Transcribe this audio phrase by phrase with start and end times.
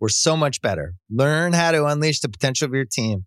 [0.00, 0.94] we're so much better.
[1.10, 3.26] Learn how to unleash the potential of your team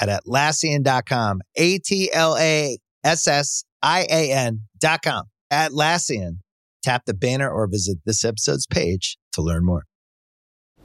[0.00, 1.42] at Atlassian.com.
[1.56, 5.24] A T L A S S I A N.com.
[5.52, 6.38] Atlassian.
[6.82, 9.84] Tap the banner or visit this episode's page to learn more.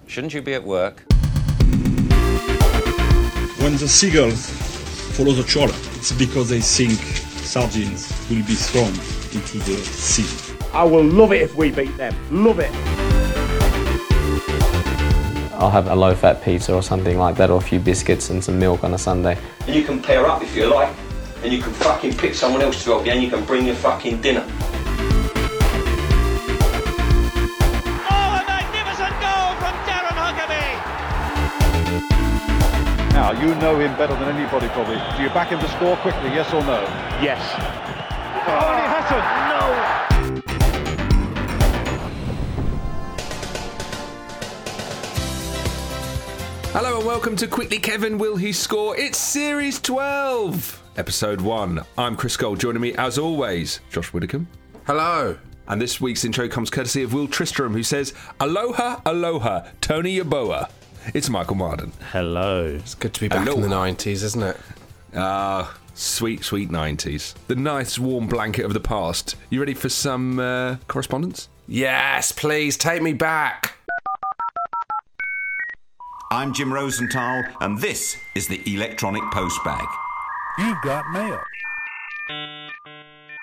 [0.08, 1.04] Shouldn't you be at work?
[3.60, 4.50] When the seagulls
[5.18, 7.00] follow the trawler, it's because they think
[7.44, 8.94] sardines will be thrown
[9.34, 10.56] into the sea.
[10.74, 12.16] I will love it if we beat them.
[12.32, 13.17] Love it.
[15.60, 18.44] I'll have a low fat pizza or something like that, or a few biscuits and
[18.44, 19.40] some milk on a Sunday.
[19.66, 20.94] And you can pair up if you like,
[21.44, 23.74] and you can fucking pick someone else to help you, and you can bring your
[23.74, 24.46] fucking dinner.
[28.06, 30.78] Oh, a magnificent goal from Darren Huckerby!
[33.14, 35.02] Now, you know him better than anybody, probably.
[35.18, 36.84] Do you back him to score quickly, yes or no?
[37.20, 37.42] Yes.
[38.46, 39.26] Oh, and he hasn't!
[39.50, 39.57] No!
[46.80, 48.96] Hello and welcome to Quickly Kevin Will He Score?
[48.96, 51.82] It's Series 12, Episode 1.
[51.98, 52.60] I'm Chris Gold.
[52.60, 54.48] Joining me, as always, Josh Widdicombe.
[54.86, 55.40] Hello.
[55.68, 60.70] And this week's intro comes courtesy of Will Tristram, who says, Aloha, aloha, Tony Yeboah.
[61.16, 61.94] It's Michael Marden.
[62.12, 62.66] Hello.
[62.68, 64.58] It's good to be back in the 90s, isn't it?
[65.16, 67.34] Ah, sweet, sweet 90s.
[67.48, 69.36] The nice warm blanket of the past.
[69.50, 71.50] You ready for some uh, correspondence?
[71.68, 73.78] Yes, please take me back.
[76.30, 79.88] I'm Jim Rosenthal, and this is the Electronic Postbag.
[80.60, 81.40] You've got mail.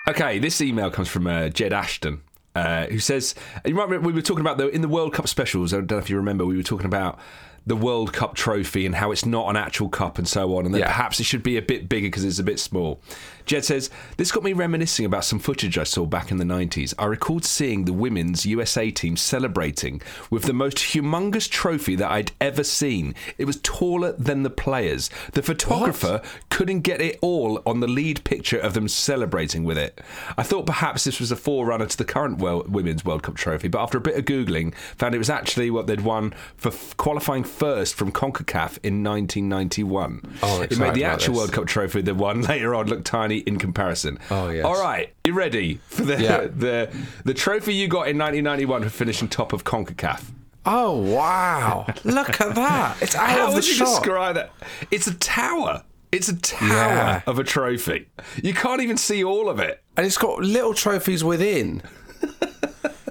[0.08, 2.20] Okay, this email comes from uh, Jed Ashton,
[2.54, 5.28] uh, who says, "You might remember we were talking about the in the World Cup
[5.28, 5.72] specials.
[5.72, 7.18] I don't know if you remember, we were talking about."
[7.66, 10.74] The World Cup trophy and how it's not an actual cup and so on, and
[10.74, 10.86] that Yeah.
[10.88, 13.00] perhaps it should be a bit bigger because it's a bit small.
[13.46, 16.94] Jed says, This got me reminiscing about some footage I saw back in the 90s.
[16.98, 20.00] I recalled seeing the women's USA team celebrating
[20.30, 23.14] with the most humongous trophy that I'd ever seen.
[23.38, 25.10] It was taller than the players.
[25.32, 30.00] The photographer couldn't get it all on the lead picture of them celebrating with it.
[30.36, 33.68] I thought perhaps this was a forerunner to the current World, Women's World Cup trophy,
[33.68, 36.96] but after a bit of Googling, found it was actually what they'd won for f-
[36.96, 40.38] qualifying first from CONCACAF in 1991.
[40.42, 41.34] Oh, it made the actual.
[41.34, 44.18] World Cup trophy they won later on look tiny in comparison.
[44.30, 44.62] Oh, yeah.
[44.62, 46.46] All right, you ready for the Yeah.
[46.56, 50.24] the the trophy you got in 1991 for finishing top of CONCACAF?
[50.66, 51.86] Oh, wow.
[52.04, 52.96] Look at that.
[53.02, 53.84] It's out How of the would you shot.
[53.86, 54.50] describe that?
[54.90, 55.82] It's a tower.
[56.10, 57.20] It's a tower Yeah.
[57.26, 58.08] of a trophy.
[58.42, 59.82] You can't even see all of it.
[59.96, 61.82] And it's got little trophies within.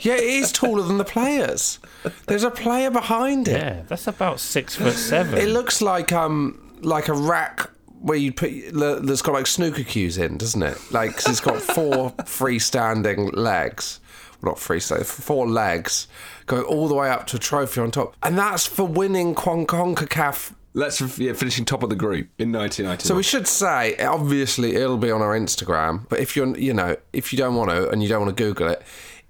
[0.02, 1.80] yeah, it is taller than the players.
[2.28, 3.58] There's a player behind it.
[3.62, 5.38] Yeah, that's about six foot seven.
[5.38, 7.70] It looks like um like a rack
[8.04, 10.78] where you put that's got like snooker cues in, doesn't it?
[10.92, 14.00] Like 'cause it's got four freestanding legs,
[14.42, 16.08] well, not freestanding, four legs
[16.46, 19.66] going all the way up to a trophy on top, and that's for winning Con
[19.66, 20.54] Concacaf.
[20.76, 23.00] Let's yeah, finishing top of the group in 1991.
[23.08, 26.10] So we should say, obviously, it'll be on our Instagram.
[26.10, 28.44] But if you're, you know, if you don't want to and you don't want to
[28.44, 28.82] Google it,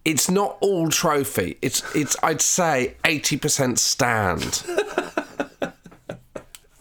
[0.05, 1.57] it's not all trophy.
[1.61, 4.63] It's, it's, I'd say, eighty percent stand.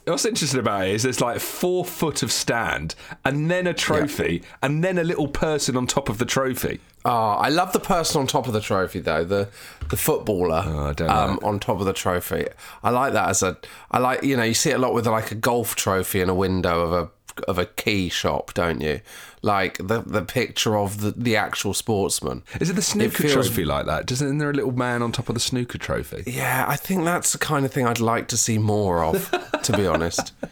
[0.05, 4.43] What's interesting about it is there's like four foot of stand, and then a trophy,
[4.61, 6.81] and then a little person on top of the trophy.
[7.05, 9.25] Oh, I love the person on top of the trophy though.
[9.25, 9.49] The
[9.91, 12.47] the footballer Oh, um, on top of the trophy.
[12.83, 13.59] I like that as a.
[13.91, 16.29] I like you know you see it a lot with like a golf trophy in
[16.29, 17.11] a window of a
[17.49, 19.01] of a key shop, don't you?
[19.43, 22.43] Like the the picture of the the actual sportsman.
[22.61, 24.07] Is it the snooker feels- trophy like that?
[24.07, 26.23] Doesn't there a little man on top of the snooker trophy?
[26.27, 29.31] Yeah, I think that's the kind of thing I'd like to see more of,
[29.63, 30.33] to be honest.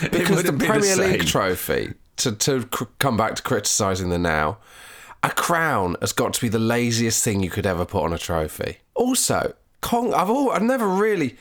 [0.00, 4.16] Because the wouldn't the Premier League trophy, to, to cr- come back to criticising the
[4.18, 4.56] now,
[5.22, 8.18] a crown has got to be the laziest thing you could ever put on a
[8.18, 8.78] trophy.
[8.94, 9.52] Also,
[9.82, 11.36] Kong, I've all, I've never really.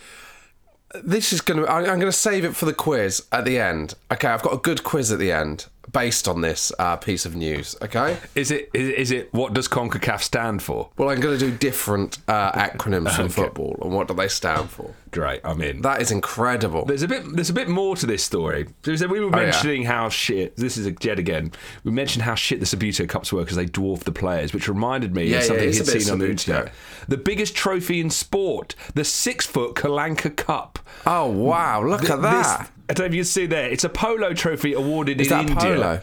[1.04, 1.64] This is gonna.
[1.66, 3.96] I- I'm gonna save it for the quiz at the end.
[4.12, 7.36] Okay, I've got a good quiz at the end based on this uh, piece of
[7.36, 7.76] news.
[7.82, 8.18] Okay.
[8.36, 10.90] Is it is, is it what does CONCACAF stand for?
[10.98, 14.70] Well, I'm going to do different uh, acronyms from football and what do they stand
[14.70, 14.94] for.
[15.12, 15.82] Great, I'm in.
[15.82, 16.84] That is incredible.
[16.86, 17.24] There's a bit.
[17.36, 18.68] There's a bit more to this story.
[18.84, 19.46] There's we were Oh, yeah.
[19.46, 20.56] mentioning how shit.
[20.58, 21.52] This is a Jed again.
[21.86, 25.16] We mentioned how shit the Subbuteo Cups were because they dwarfed the players, which reminded
[25.16, 26.74] me Yeah, of something a he'd seen on the internet.
[27.08, 30.80] The biggest trophy in sport, the six-foot Kalanka Cup.
[31.06, 31.82] Oh wow!
[31.84, 32.60] Look Th- at that.
[32.60, 33.68] this- I don't know if you can see there.
[33.70, 35.56] It's a polo trophy awarded Is in that India.
[35.76, 36.02] polo?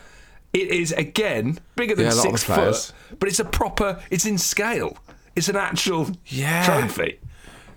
[0.52, 2.86] It is again bigger than Yeah, a lot of six the players.
[3.08, 4.00] foot, but it's a proper.
[4.10, 4.96] It's in scale.
[5.36, 6.64] It's an actual Yeah.
[6.66, 7.18] trophy.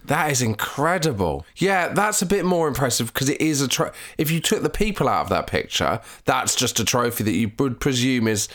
[0.05, 1.45] That is incredible.
[1.55, 4.69] Yeah, that's a bit more impressive because it is a tro- if you took the
[4.69, 8.47] people out of that picture, that's just a trophy that you would presume is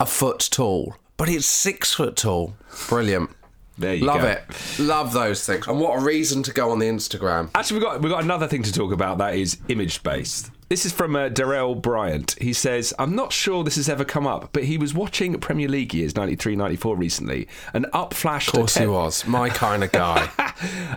[0.00, 2.56] a foot tall, but it's six foot tall.
[2.88, 3.30] Brilliant.
[3.78, 4.26] There you Love go.
[4.28, 4.44] it.
[4.78, 5.66] Love those things.
[5.68, 7.50] And what a reason to go on the Instagram.
[7.54, 10.50] Actually, we got we got another thing to talk about that is image based.
[10.68, 12.36] This is from uh, Darrell Bryant.
[12.42, 15.66] He says, I'm not sure this has ever come up, but he was watching Premier
[15.66, 19.26] League years 93 94 recently and up flashed Of course a he was.
[19.26, 20.28] My kind of guy.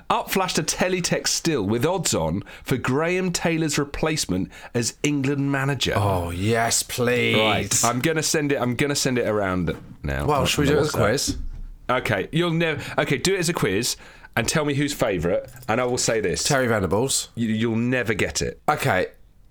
[0.10, 5.94] up flashed a teletext still with odds on for Graham Taylor's replacement as England manager.
[5.96, 7.38] oh, yes, please.
[7.38, 8.60] Right, I'm gonna send it.
[8.60, 9.74] I'm gonna send it around
[10.04, 10.26] now.
[10.26, 11.38] well, should we do it as a quiz?
[11.92, 12.82] Okay, you'll never.
[13.02, 13.98] Okay, do it as a quiz
[14.36, 15.44] and tell me who's favourite.
[15.68, 17.30] And I will say this: Terry Venables.
[17.36, 18.62] you, you'll never get it.
[18.70, 19.08] Okay.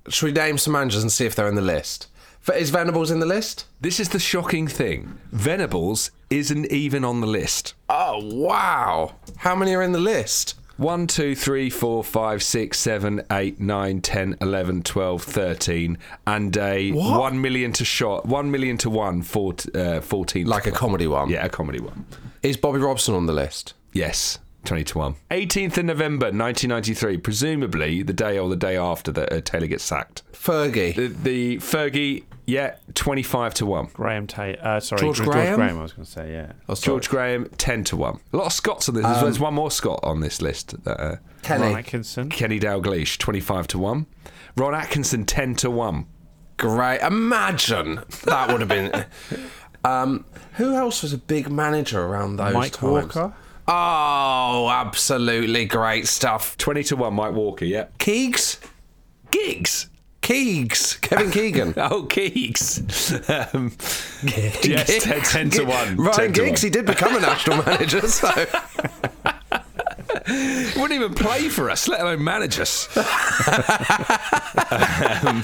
[0.08, 2.06] Should we name some managers and see if they're in the list?
[2.48, 3.66] F- Is Venables in the list?
[3.82, 5.18] This is the shocking thing.
[5.30, 7.74] Venables isn't even on the list.
[7.90, 9.16] Oh, wow.
[9.36, 10.54] How many are in the list?
[10.80, 16.90] 1, 2, 3, 4, 5, 6, 7, 8, 9, 10, 11, 12, 13, and a
[16.92, 17.20] What?
[17.20, 20.46] 1 million to shot, 1 million to 1, four, uh, 14.
[20.46, 21.28] Like a comedy one?
[21.28, 22.06] Yeah, a comedy one.
[22.42, 23.74] Is Bobby Robson on the list?
[23.92, 25.14] Yes, 20 to 1.
[25.30, 29.84] 18th of November 1993, presumably the day or the day after that uh, Taylor gets
[29.84, 30.22] sacked.
[30.32, 30.94] Fergie.
[30.94, 33.88] The, the Fergie, yeah, 25 to 1.
[33.94, 34.58] Graham Tate.
[34.58, 35.56] Uh, sorry, George George Graham?
[35.56, 35.78] Graham.
[35.78, 36.52] I was going to say, yeah.
[36.68, 36.74] Oh.
[36.74, 38.20] George Graham, 10 to 1.
[38.32, 39.04] A lot of Scots on this.
[39.04, 40.82] There's- There's one more Scot on this list.
[40.84, 41.64] That, uh, Kenny.
[41.68, 42.28] Ron Atkinson.
[42.28, 44.06] Kenny Dalglish, 25 to 1.
[44.56, 46.06] Ron Atkinson, 10 to 1.
[46.56, 47.00] Great.
[47.00, 49.06] Imagine that would have been.
[49.82, 50.26] Um,
[50.56, 53.14] who else was a big manager around those Mike times?
[53.14, 53.34] Walker.
[53.66, 56.56] Oh, absolutely great stuff.
[56.58, 57.86] 20 to 1, Mike Walker, yeah.
[57.98, 58.58] Keegs?
[59.30, 59.88] Giggs.
[60.22, 61.00] Keegs.
[61.00, 61.74] Kevin Keegan.
[61.78, 62.80] Oh, Keegs.
[63.54, 63.72] um,
[64.62, 65.96] yes, 10, 10 to 1.
[65.96, 66.66] Ryan to Giggs, 1.
[66.66, 68.28] he did become a national manager, so.
[70.26, 72.88] He wouldn't even play for us, let alone manage us.
[74.72, 75.42] Um,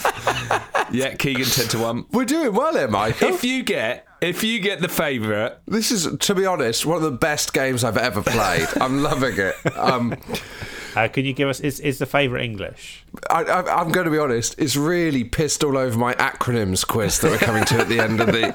[0.93, 2.07] yeah, Keegan, 10 to 1.
[2.13, 3.29] We're doing well here, Michael.
[3.29, 7.03] If you get if you get the favourite, This is, to be honest, one of
[7.03, 8.69] the best games I've ever played.
[8.81, 9.55] I'm loving it.
[9.77, 10.17] Um,
[10.95, 13.05] Uh, can you give us, is, is the favourite English?
[13.31, 17.21] I, I, I'm going to be honest, it's really pissed all over my acronyms quiz
[17.21, 18.55] that we're coming to at the end of the.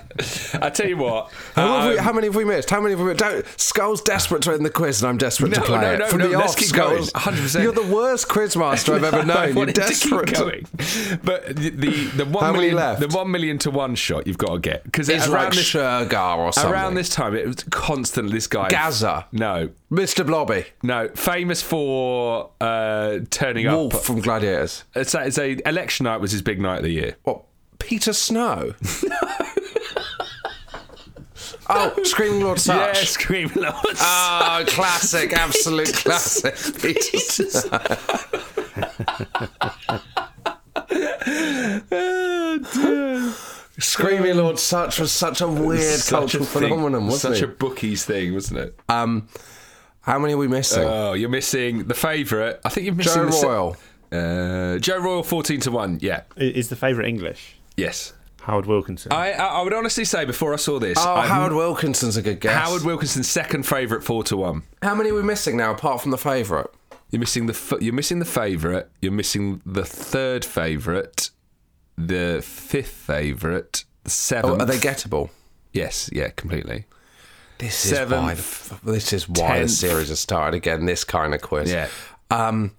[0.62, 1.32] I tell you what.
[1.56, 2.70] How, have we, um, how many have we missed?
[2.70, 3.20] How many have we missed?
[3.20, 6.00] Don't, Scull's desperate to win the quiz, and I'm desperate to play no, it.
[6.00, 7.04] no, From no, the let's off, keep going.
[7.04, 7.64] 100%.
[7.64, 9.48] You're the worst quiz master I've ever known.
[9.50, 10.34] You're wanted to keep desperate.
[10.34, 10.66] going.
[11.24, 13.00] But the the, the one million- left?
[13.02, 15.72] the one million to one shot you've got to get because It's around like this
[15.74, 16.72] Shergar or something.
[16.72, 19.26] around this time it was constantly this guy Gaza.
[19.32, 20.26] No, Mr.
[20.26, 20.66] Blobby.
[20.84, 24.02] no, famous for uh, turning Wolf up.
[24.04, 24.22] from
[24.52, 24.84] Gladiators.
[24.96, 27.18] It's a, it's a election night was his big night of the year.
[27.24, 27.44] What?
[27.80, 28.74] Peter Snow?
[31.70, 32.98] oh, Screaming Lord Sutch.
[32.98, 34.00] Yeah, Scream Lords.
[34.02, 36.56] Oh, classic, absolute classic.
[36.82, 37.80] Peter Snow.
[43.80, 46.64] Screaming Lord Sutch was such a weird Such a cultural thing.
[46.70, 47.36] phenomenon, wasn't Such it?
[47.40, 48.80] Such a bookies thing, wasn't it?
[48.90, 49.28] Um,
[50.02, 50.84] how many are we missing?
[50.84, 52.60] Oh, you're missing the favourite.
[52.66, 53.78] I think you're missing Joe se- Royal.
[54.12, 55.98] Uh, Joe Royle, fourteen to one.
[56.02, 57.56] Yeah, Is the favourite English?
[57.78, 58.14] yes.
[58.42, 59.12] Howard Wilkinson.
[59.12, 62.24] I I I would honestly say before I saw this, Oh, I'm- Howard Wilkinson's a
[62.24, 62.56] good guess.
[62.56, 64.64] Howard Wilkinson's second favourite, four to one.
[64.82, 66.66] How many are we missing now, apart from the favourite?
[67.12, 68.88] You're missing the f- you're missing the favourite.
[69.00, 71.30] You're missing the third favourite,
[71.96, 74.62] the fifth favourite, the Oh, seventh.
[74.62, 75.30] are they gettable?
[75.72, 76.86] Yes, yeah, completely.
[77.60, 78.80] This Seventh, is why.
[78.86, 79.72] The, this is why the tenth.
[79.72, 80.88] series has started again.
[80.88, 81.72] This kind of quiz.
[81.72, 81.90] Yeah.
[82.32, 82.72] Um,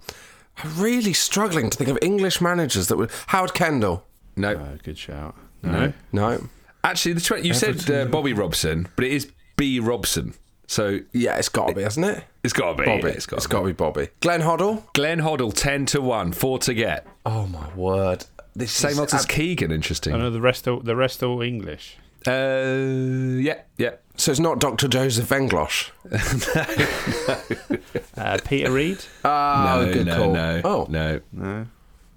[0.62, 3.10] I'm really struggling to think of English managers that would.
[3.28, 4.04] Howard Kendall.
[4.36, 5.34] No, Uh, good shout.
[5.62, 5.92] no.
[6.12, 6.48] No.
[6.84, 10.34] Actually, the tw- you said uh, Bobby Robson, but it is B Robson.
[10.66, 12.24] So Yeah, it's got to be, hasn't it?
[12.42, 12.86] it's got to be.
[12.86, 13.10] Bobby.
[13.10, 14.08] it's got to got to be Bobby.
[14.20, 14.84] Glenn Hoddle.
[14.94, 17.06] Glenn Hoddle, ten to one, four to get.
[17.26, 18.24] Oh my word.
[18.54, 19.70] This Same is odds as Keegan.
[19.70, 20.14] Interesting.
[20.14, 21.96] I know the rest all the rest all English.
[22.26, 23.94] Uh, yeah, yeah.
[24.16, 24.88] So it's not Dr.
[24.88, 25.90] Joseph Venglos.
[28.16, 28.98] Uh, Peter Reid.
[29.24, 30.32] Oh, no, good no, call.
[30.32, 31.20] no, oh, no.
[31.32, 31.66] No.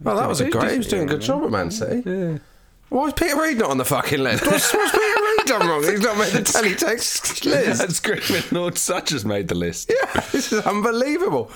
[0.01, 0.71] well, that was a He great.
[0.71, 2.39] He was doing a good job at Man City.
[2.89, 4.45] Why is Peter Reid not on the fucking list?
[4.45, 5.83] What's, what's Peter Reid done wrong?
[5.83, 7.79] He's not made the teletext list.
[7.79, 9.89] That's Screaming Lord Sutch has made the list.
[9.89, 11.50] Yeah, this is unbelievable.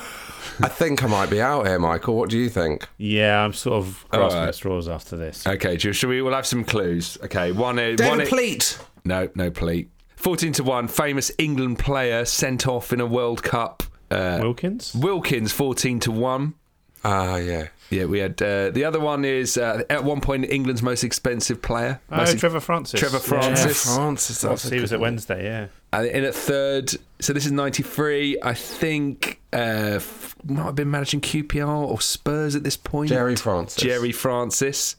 [0.61, 2.15] I think I might be out here, Michael.
[2.15, 2.87] What do you think?
[2.97, 4.47] Yeah, I'm sort of All grasping right.
[4.49, 5.45] at straws after this.
[5.47, 6.21] Okay, Ju- should we?
[6.21, 7.17] We'll have some clues.
[7.23, 7.77] Okay, one.
[7.77, 8.77] David one Pleat.
[9.05, 9.89] No, no pleat.
[10.15, 10.87] Fourteen to one.
[10.87, 13.83] Famous England player sent off in a World Cup.
[14.11, 14.93] Uh, Wilkins.
[14.95, 16.55] Wilkins, fourteen to one.
[17.03, 17.67] Ah, yeah.
[17.89, 21.59] Yeah, we had uh, the other one is uh, at one point England's most expensive
[21.61, 21.99] player.
[22.11, 22.99] Oh, Most- Trevor Francis.
[22.99, 23.23] Trevor Yeah.
[23.23, 23.95] Francis.
[23.95, 24.43] Francis.
[24.43, 24.99] Well, he was good at.
[24.99, 25.67] Wednesday, yeah.
[25.91, 28.37] And in at third, so this is 93.
[28.43, 33.09] I think uh, f- might have been managing QPR or Spurs at this point.
[33.09, 33.81] Gerry Francis.
[33.81, 34.95] Gerry Francis,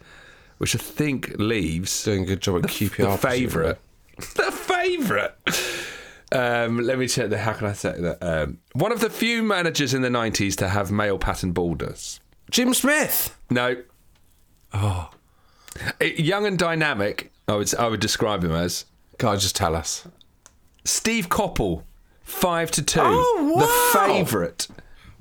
[0.59, 3.13] which I think leaves Doing a good job at the, QPR.
[3.13, 3.79] the favourite.
[4.17, 5.31] the favourite.
[6.33, 7.39] Um, let me check the.
[7.39, 8.19] How can I say that?
[8.23, 12.21] Um, one of the few managers in the 90s to have male pattern balders.
[12.51, 13.37] Jim Smith.
[13.51, 13.83] No.
[14.73, 15.11] Oh.
[16.01, 18.85] Young and dynamic, I would, I would describe him as.
[19.19, 20.07] God, just tell us.
[20.85, 21.83] Steve Coppell,
[22.23, 23.01] five to two.
[23.03, 23.61] Oh, wow.
[23.61, 24.69] The favourite.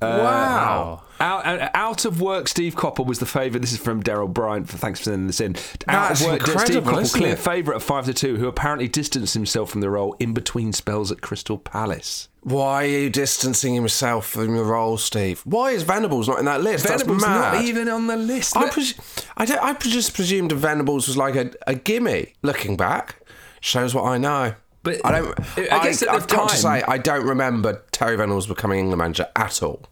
[0.01, 1.01] wow.
[1.01, 3.62] Out, out, uh, out of work, Steve Coppell was the favourite.
[3.62, 4.70] This is from Daryl Bryant.
[4.70, 5.56] For thanks for sending this in.
[5.88, 9.34] Out That's of work, Steve Coppell, clear favourite of five to two, who apparently distanced
[9.34, 12.30] himself from the role in between spells at Crystal Palace.
[12.42, 15.42] Why are you distancing himself from the role, Steve?
[15.42, 16.88] Why is Venables not in that list?
[16.88, 18.56] Venables not even on the list.
[18.56, 18.96] I, pres-
[19.36, 22.34] I, don't, I just presumed Venables was like a, a gimme.
[22.42, 23.18] Looking back,
[23.60, 24.54] shows what I know.
[24.84, 25.40] But I don't.
[25.58, 28.80] I I, guess at the I've got to say, I don't remember Terry Venables becoming
[28.80, 29.84] England manager at all.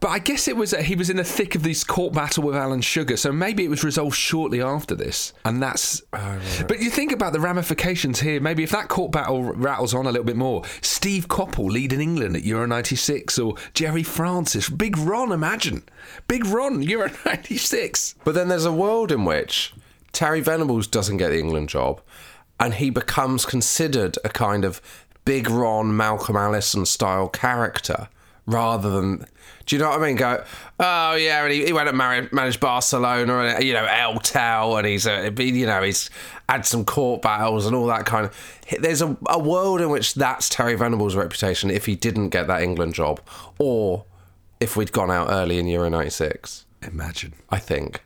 [0.00, 2.42] But I guess it was that he was in the thick of this court battle
[2.42, 6.02] with Alan Sugar, so maybe it was resolved shortly after this, and that's.
[6.12, 8.40] Oh, but you think about the ramifications here.
[8.40, 12.36] Maybe if that court battle rattles on a little bit more, Steve Coppell leading England
[12.36, 15.82] at Euro '96, or Gerry Francis, Big Ron, imagine,
[16.28, 18.16] Big Ron, Euro '96.
[18.24, 19.74] But then there's a world in which
[20.12, 22.00] Terry Venables doesn't get the England job,
[22.60, 24.80] and he becomes considered a kind of
[25.24, 28.08] Big Ron, Malcolm Allison style character
[28.46, 29.26] rather than.
[29.66, 30.16] Do you know what I mean?
[30.16, 30.44] Go,
[30.78, 34.76] oh yeah, and he, he went and married, managed Barcelona and you know El Tel,
[34.76, 36.10] and he's uh, a, you know he's
[36.48, 38.60] had some court battles and all that kind of.
[38.78, 42.62] There's a, a world in which that's Terry Venables' reputation if he didn't get that
[42.62, 43.20] England job,
[43.58, 44.04] or
[44.60, 46.66] if we'd gone out early in Euro '96.
[46.82, 47.32] Imagine.
[47.50, 48.02] I think.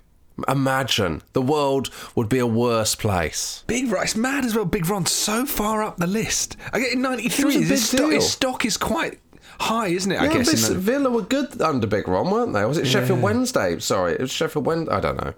[0.47, 3.65] Imagine the world would be a worse place.
[3.67, 4.65] Big Ron, it's mad as well.
[4.65, 6.57] Big Ron's so far up the list.
[6.73, 7.53] I get in It '93.
[7.65, 9.19] His, big his stock is quite
[9.61, 10.21] high, isn't it?
[10.21, 10.69] I Yeah, guess.
[10.69, 12.65] but the- Villa were good under Big Ron, weren't they?
[12.65, 13.79] Was it Sheffield Wednesday?
[13.79, 14.93] Sorry, it was Sheffield Wednesday.
[14.93, 15.35] I don't know.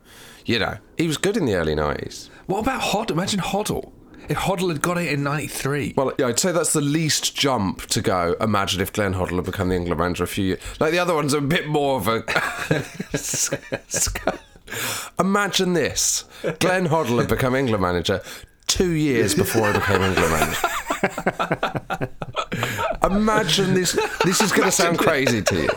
[0.46, 2.30] You know, he was good in the early nineties.
[2.46, 3.10] What about Hoddle?
[3.12, 3.92] Imagine Hoddle.
[4.28, 5.94] If Hoddle had got it in '93.
[5.96, 8.36] Well, yeah, I'd say that's the least jump to go.
[8.40, 10.60] Imagine if Glenn Hoddle had become the England manager a few years.
[10.78, 12.22] Like the other one's a bit more of a.
[15.18, 16.24] Imagine this:
[16.60, 18.22] Glenn Hoddle had become England manager
[18.66, 20.68] two years before he became England manager.
[23.02, 23.98] Imagine this.
[24.24, 25.68] This is going to sound crazy to you.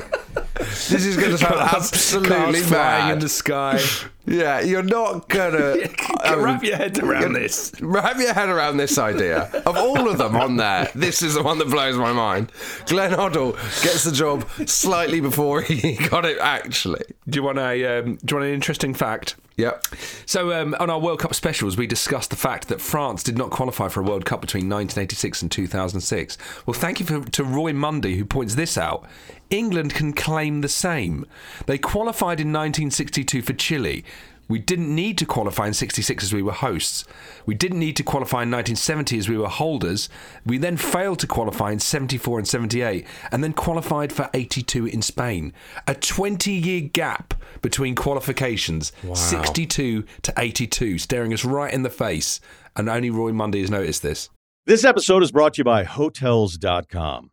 [0.55, 3.13] This is going to sound absolutely Cars flying mad.
[3.13, 3.79] in the sky.
[4.25, 5.89] Yeah, you're not gonna mean,
[6.37, 7.73] Wrap your head around this.
[7.81, 9.49] Wrap your head around this idea.
[9.65, 12.49] Of all of them on there, this is the one that blows my mind.
[12.85, 17.03] Glenn Hoddle gets the job slightly before he got it actually.
[17.27, 17.99] Do you want a?
[17.99, 19.35] Um, do you want an interesting fact?
[19.57, 19.85] Yep.
[20.25, 23.51] So um, on our World Cup specials, we discussed the fact that France did not
[23.51, 26.37] qualify for a World Cup between 1986 and 2006.
[26.65, 29.05] Well, thank you for, to Roy Mundy who points this out.
[29.53, 31.25] England can claim the same.
[31.67, 34.03] They qualified in 1962 for Chile.
[34.49, 37.05] We didn't need to qualify in 66 as we were hosts.
[37.45, 40.09] We didn't need to qualify in 1970 as we were holders.
[40.45, 45.01] We then failed to qualify in 74 and 78 and then qualified for 82 in
[45.01, 45.53] Spain.
[45.87, 52.41] A 20 year gap between qualifications, 62 to 82, staring us right in the face.
[52.75, 54.29] And only Roy Mundy has noticed this.
[54.65, 57.32] This episode is brought to you by Hotels.com.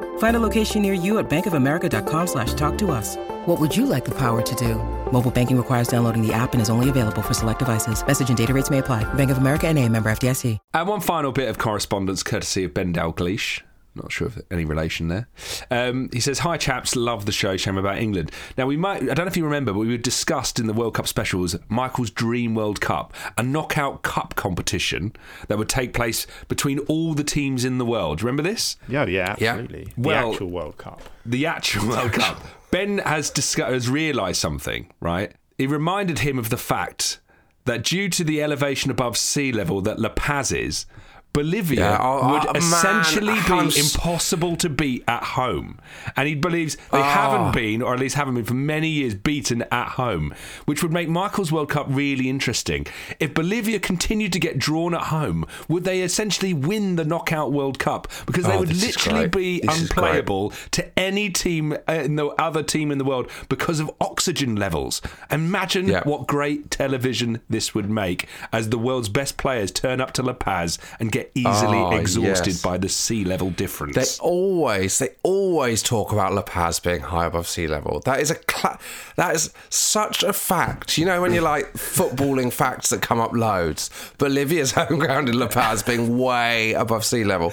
[0.17, 3.17] Find a location near you at bankofamerica.com slash talk to us.
[3.45, 4.75] What would you like the power to do?
[5.11, 8.05] Mobile banking requires downloading the app and is only available for select devices.
[8.05, 9.03] Message and data rates may apply.
[9.13, 10.57] Bank of America and a member FDIC.
[10.73, 13.61] And one final bit of correspondence courtesy of Ben Dalglish.
[13.93, 15.27] Not sure if any relation there.
[15.69, 17.57] Um, he says, "Hi chaps, love the show.
[17.57, 18.31] Shame about England.
[18.57, 19.01] Now we might.
[19.03, 21.57] I don't know if you remember, but we were discussed in the World Cup specials
[21.67, 25.11] Michael's Dream World Cup, a knockout cup competition
[25.49, 28.19] that would take place between all the teams in the world.
[28.19, 28.77] Do you remember this?
[28.87, 29.85] Yeah, yeah, absolutely.
[29.97, 31.01] The Well- actual World Cup.
[31.25, 32.41] The actual World Cup.
[32.71, 35.33] Ben has discussed, has realised something, right?
[35.57, 37.19] It reminded him of the fact
[37.65, 40.85] that due to the elevation above sea level that La Paz is,
[41.33, 45.79] Bolivia Yeah, oh, would oh, essentially I'm be impossible to beat at home.
[46.17, 47.03] And he believes they Oh.
[47.03, 50.33] haven't been, or at least haven't been for many years, beaten at home,
[50.65, 52.85] which would make Michael's World Cup really interesting.
[53.19, 57.79] If Bolivia continued to get drawn at home, would they essentially win the knockout World
[57.79, 58.07] Cup?
[58.25, 62.91] Because they Oh, would literally be This unplayable to any team, uh, no other team
[62.91, 65.01] in the world because of oxygen levels.
[65.31, 66.03] Imagine Yeah.
[66.03, 70.33] what great television this would make as the world's best players turn up to La
[70.33, 72.61] Paz and get easily Oh, exhausted yes.
[72.61, 73.95] by the sea level difference.
[73.95, 77.99] They always, they always talk about La Paz being high above sea level.
[78.05, 78.79] That is a, cla-
[79.15, 80.97] that is such a fact.
[80.97, 83.89] You know when you're like footballing facts that come up loads.
[84.17, 87.51] Bolivia's home ground in La Paz being way above sea level.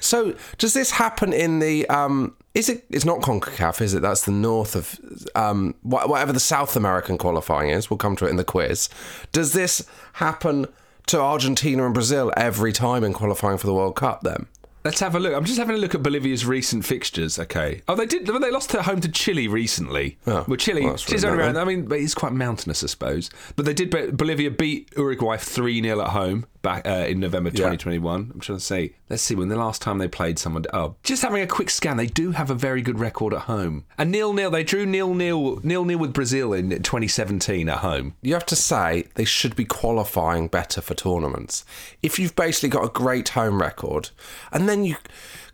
[0.00, 1.88] So does this happen in the?
[1.88, 2.84] Um, is it?
[2.90, 4.02] It's not Concacaf, is it?
[4.02, 4.98] That's the north of
[5.34, 7.90] um, whatever the South American qualifying is.
[7.90, 8.88] We'll come to it in the quiz.
[9.32, 10.66] Does this happen
[11.06, 14.22] to Argentina and Brazil every time in qualifying for the World Cup?
[14.22, 14.46] Then.
[14.86, 15.34] Let's have a look.
[15.34, 17.40] I'm just having a look at Bolivia's recent fixtures.
[17.40, 17.82] Okay.
[17.88, 18.24] Oh, they did.
[18.24, 20.16] They lost at home to Chile recently.
[20.28, 21.56] Oh, well, Chile, well, really only around.
[21.56, 21.60] Eh?
[21.60, 23.28] I mean, but it's quite mountainous, I suppose.
[23.56, 24.16] But they did.
[24.16, 28.32] Bolivia beat Uruguay three 0 at home back uh, in November 2021.
[28.34, 28.94] I'm trying to say.
[29.08, 30.64] Let's see when the last time they played someone.
[30.72, 31.96] Oh, just having a quick scan.
[31.96, 33.84] They do have a very good record at home.
[33.96, 34.50] And nil nil.
[34.50, 38.16] They drew nil nil nil nil with Brazil in 2017 at home.
[38.20, 41.64] You have to say they should be qualifying better for tournaments.
[42.02, 44.10] If you've basically got a great home record,
[44.50, 44.96] and then you,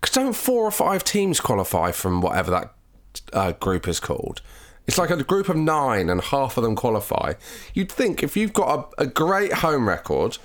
[0.01, 2.75] because don't four or five teams qualify from whatever that
[3.35, 4.41] uh, group is called?
[4.87, 7.35] It's like a group of nine, and half of them qualify.
[7.75, 10.39] You'd think if you've got a, a great home record,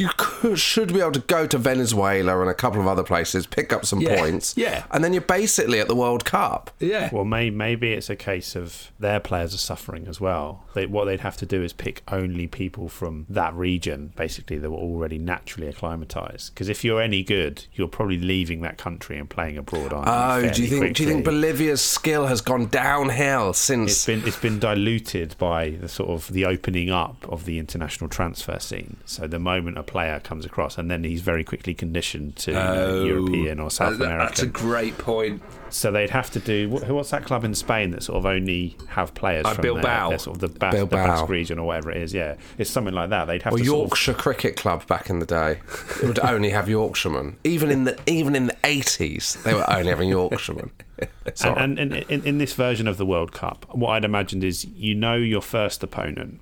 [0.00, 3.46] you could, should be able to go to Venezuela and a couple of other places,
[3.46, 4.84] pick up some Yeah, points, yeah.
[4.90, 6.70] and then you're basically at the World Cup.
[6.78, 7.10] Yeah.
[7.12, 10.64] Well, may, maybe it's a case of their players are suffering as well.
[10.74, 14.70] They, what they'd have to do is pick only people from that region, basically, that
[14.70, 16.54] were already naturally acclimatized.
[16.54, 20.06] Because if you're any good, you're probably leaving that country and playing abroad, aren't
[20.42, 20.48] you?
[20.50, 20.96] Oh, do you fairly think?
[20.96, 21.24] Do you think?
[21.24, 23.90] Bolivia's skill has gone downhill since?
[23.92, 28.08] It's been it's been diluted by the sort of the opening up of the international
[28.08, 28.96] transfer scene.
[29.04, 32.56] So the moment a player comes across, and then he's very quickly conditioned to you
[32.56, 34.26] know, Oh, European or South that- American.
[34.26, 35.42] That's a great point.
[35.72, 38.76] So they'd have to do wh- what's that club in Spain that sort of only
[38.88, 39.82] have players Uh, from Bilbao.
[39.82, 40.08] There?
[40.10, 42.12] They're sort of the, Bas- the Basque region or whatever it is.
[42.12, 43.26] Yeah, it's something like that.
[43.26, 45.60] They'd have Or to sort of- Yorkshire Cricket Club back in the day.
[46.02, 47.36] It would only have Yorkshiremen.
[47.44, 50.70] Even in the even in the eighties, they were only having Yorkshiremen.
[51.34, 51.58] Sorry.
[51.62, 54.64] And, and, and in, in this version of the World Cup, what I'd imagined is
[54.64, 56.40] you know your first opponent.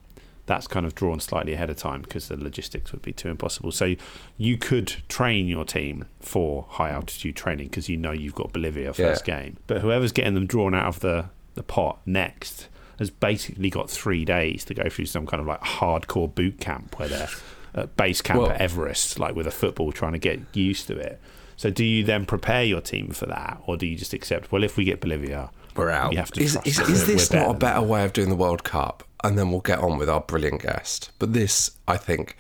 [0.49, 3.71] That's kind of drawn slightly ahead of time because the logistics would be too impossible.
[3.71, 3.95] So
[4.37, 8.93] you could train your team for high altitude training because you know you've got Bolivia
[8.95, 9.41] first Yeah.
[9.43, 9.59] game.
[9.67, 14.25] But whoever's getting them drawn out of the, the pot next has basically got three
[14.25, 17.29] days to go through some kind of like hardcore boot camp where they're
[17.75, 20.97] at base camp Well- at Everest, like with a football, trying to get used to
[20.97, 21.21] it.
[21.57, 24.51] So do you then prepare your team for that, or do you just accept?
[24.51, 26.11] Well, if we get Bolivia, we're out.
[26.11, 28.13] We have to is, trust is, that is this not a better better way of
[28.13, 29.03] doing the World Cup?
[29.25, 31.11] And then we'll get on with our brilliant guest.
[31.19, 32.37] But this, I think,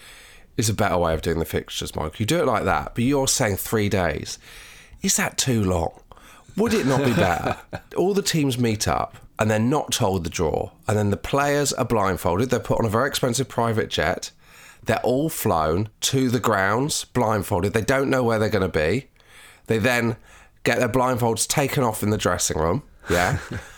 [0.56, 2.20] is a better way of doing the fixtures, Mike.
[2.20, 4.38] You do it like that, but you're saying three days.
[5.02, 6.00] Is that too long?
[6.56, 7.56] Would it not be better?
[7.96, 11.72] All the teams meet up and they're not told the draw, and then the players
[11.72, 12.50] are blindfolded.
[12.50, 14.32] They're put on a very expensive private jet.
[14.82, 17.72] They're all flown to the grounds blindfolded.
[17.72, 19.08] They don't know where they're going to be.
[19.66, 20.16] They then
[20.64, 22.82] get their blindfolds taken off in the dressing room.
[23.08, 23.38] Yeah.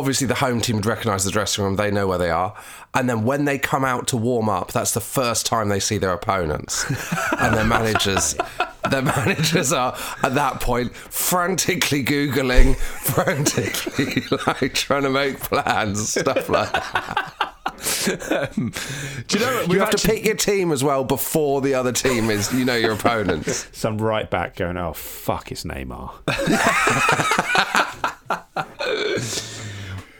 [0.00, 1.76] Obviously, the home team would recognise the dressing room.
[1.76, 2.54] They know where they are.
[2.94, 5.98] And then when they come out to warm up, that's the first time they see
[5.98, 6.86] their opponents.
[7.38, 8.34] and their managers,
[8.90, 16.48] their managers are at that point frantically googling, frantically like trying to make plans, stuff
[16.48, 17.34] like that.
[18.30, 18.72] Um,
[19.28, 19.70] do you know what?
[19.70, 22.74] You have to pick your team as well before the other team is, you know,
[22.74, 23.68] your opponents.
[23.78, 26.12] Some right back going, oh fuck, it's Neymar.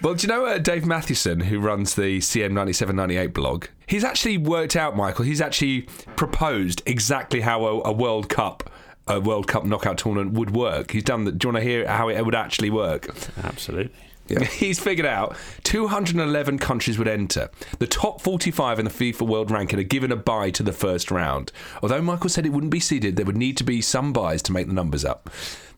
[0.02, 3.66] Well, do you know uh, Dave Mathewson, who runs the CM9798 blog?
[3.86, 5.26] He's actually worked out, Michael.
[5.26, 5.82] He's actually
[6.16, 8.70] proposed exactly how a, a World Cup,
[9.06, 10.92] a World Cup knockout tournament would work.
[10.92, 11.38] He's done that.
[11.38, 13.08] Do you want to hear how it would actually work?
[13.44, 13.92] Absolutely.
[14.52, 17.50] He's figured out 211 countries would enter.
[17.78, 21.10] The top 45 in the FIFA World Ranking are given a bye to the first
[21.10, 21.52] round.
[21.82, 24.52] Although Michael said it wouldn't be seeded, there would need to be some byes to
[24.52, 25.30] make the numbers up.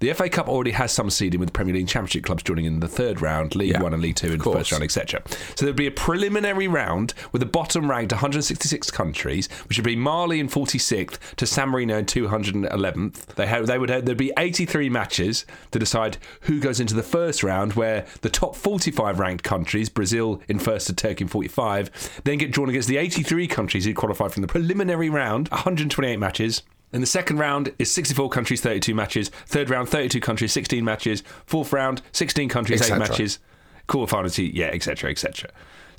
[0.02, 2.80] The FA Cup already has some seeding with the Premier League Championship clubs joining in
[2.80, 5.22] the third round, League One and League Two in the first round, etc.
[5.54, 9.94] So there'd be a preliminary round with the bottom ranked 166 countries, which would be
[9.94, 13.26] Mali in 46th to San Marino in 211th.
[13.36, 17.04] They have, they would have, there'd be 83 matches to decide who goes into the
[17.04, 22.22] first round, where the top 45 ranked countries, Brazil in first to Turkey in 45,
[22.24, 26.64] then get drawn against the 83 countries who qualified from the preliminary round, 128 matches.
[26.92, 29.28] And the second round is 64 countries, 32 matches.
[29.46, 31.22] Third round, 32 countries, 16 matches.
[31.46, 32.98] Fourth round, 16 countries, 8 Etc.
[32.98, 33.38] matches.
[33.86, 35.50] Quarterfinal, yeah, etc., etc.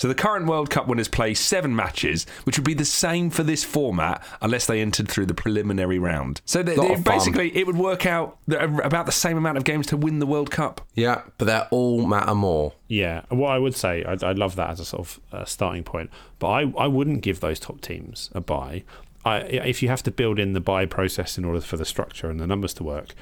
[0.04, 3.42] So the current World Cup winners play seven matches, which would be the same for
[3.42, 6.42] this format unless they entered through the preliminary round.
[6.44, 7.18] So they, they- of fun.
[7.20, 10.52] basically, it would work out about the same amount of games to win the World
[10.52, 10.82] Cup.
[10.94, 12.74] Yeah, but they're all matter more.
[12.90, 15.46] Yeah, and what I would say, I, I love that as a sort of uh,
[15.46, 18.84] starting point, but I, I wouldn't give those top teams a bye.
[19.24, 22.30] I, if you have to build in the bye process in order for the structure
[22.30, 23.16] and the numbers to work,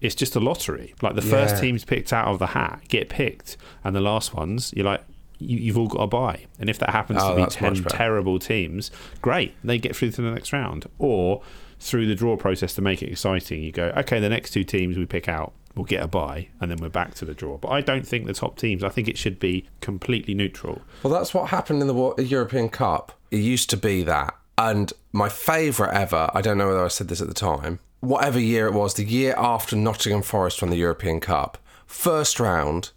[0.00, 0.96] it's just a lottery.
[1.00, 4.72] Like the first teams picked out of the hat get picked, and the last ones,
[4.76, 5.04] you're like,
[5.38, 6.46] you, you've all got to buy.
[6.58, 8.90] And if that happens Oh, to be 10 terrible teams,
[9.22, 10.86] great, they get through to the next round.
[10.98, 11.42] Or
[11.80, 14.96] through the draw process to make it exciting, you go, okay, the next two teams
[14.96, 17.56] we pick out will get a bye, and then we're back to the draw.
[17.58, 20.82] But I don't think the top teams, I think it should be completely neutral.
[21.02, 23.12] Well, that's what happened in the European Cup.
[23.30, 24.36] It used to be that.
[24.56, 28.38] And my favourite ever, I don't know whether I said this at the time, whatever
[28.38, 32.90] year it was, the year after Nottingham Forest won the European Cup, first round,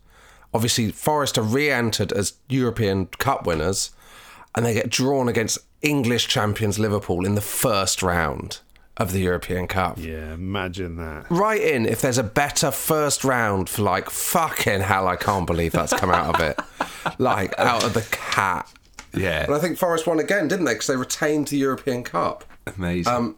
[0.53, 3.91] obviously Forest are re entered as European Cup winners,
[4.55, 8.59] and they get drawn against English champions Liverpool in the first round
[8.97, 9.97] of the European Cup.
[9.99, 11.27] Yeah, imagine that.
[11.29, 15.07] Right in if there's a better first round for like fucking hell.
[15.07, 16.59] I can't believe that's come out of it,
[17.19, 18.67] like out of the cat.
[19.13, 20.73] Yeah, And I think Forest won again, didn't they?
[20.73, 22.43] Because they retained the European Cup.
[22.65, 23.11] amazing.
[23.13, 23.35] Um,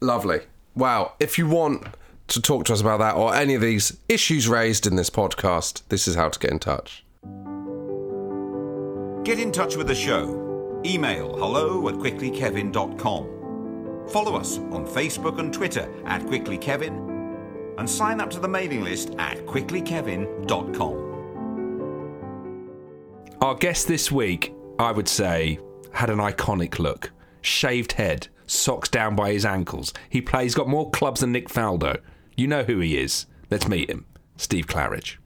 [0.00, 0.40] lovely.
[0.74, 1.12] Wow.
[1.20, 1.86] If you want
[2.32, 5.82] to talk to us about that or any of these issues raised in this podcast,
[5.88, 7.04] this is how to get in touch.
[9.24, 10.80] Get in touch with the show.
[10.84, 14.08] Email hello at quicklykevin.com.
[14.08, 19.14] Follow us on Facebook and Twitter at quicklykevin and sign up to the mailing list
[19.18, 21.10] at quicklykevin.com.
[23.40, 25.58] Our guest this week, I would say,
[25.92, 27.10] had an iconic look.
[27.42, 29.92] Shaved head, socks down by his ankles.
[30.08, 32.00] He plays, got more clubs than Nick Faldo.
[32.36, 33.26] You know who he is.
[33.50, 34.06] Let's meet him.
[34.36, 35.18] Steve Claridge.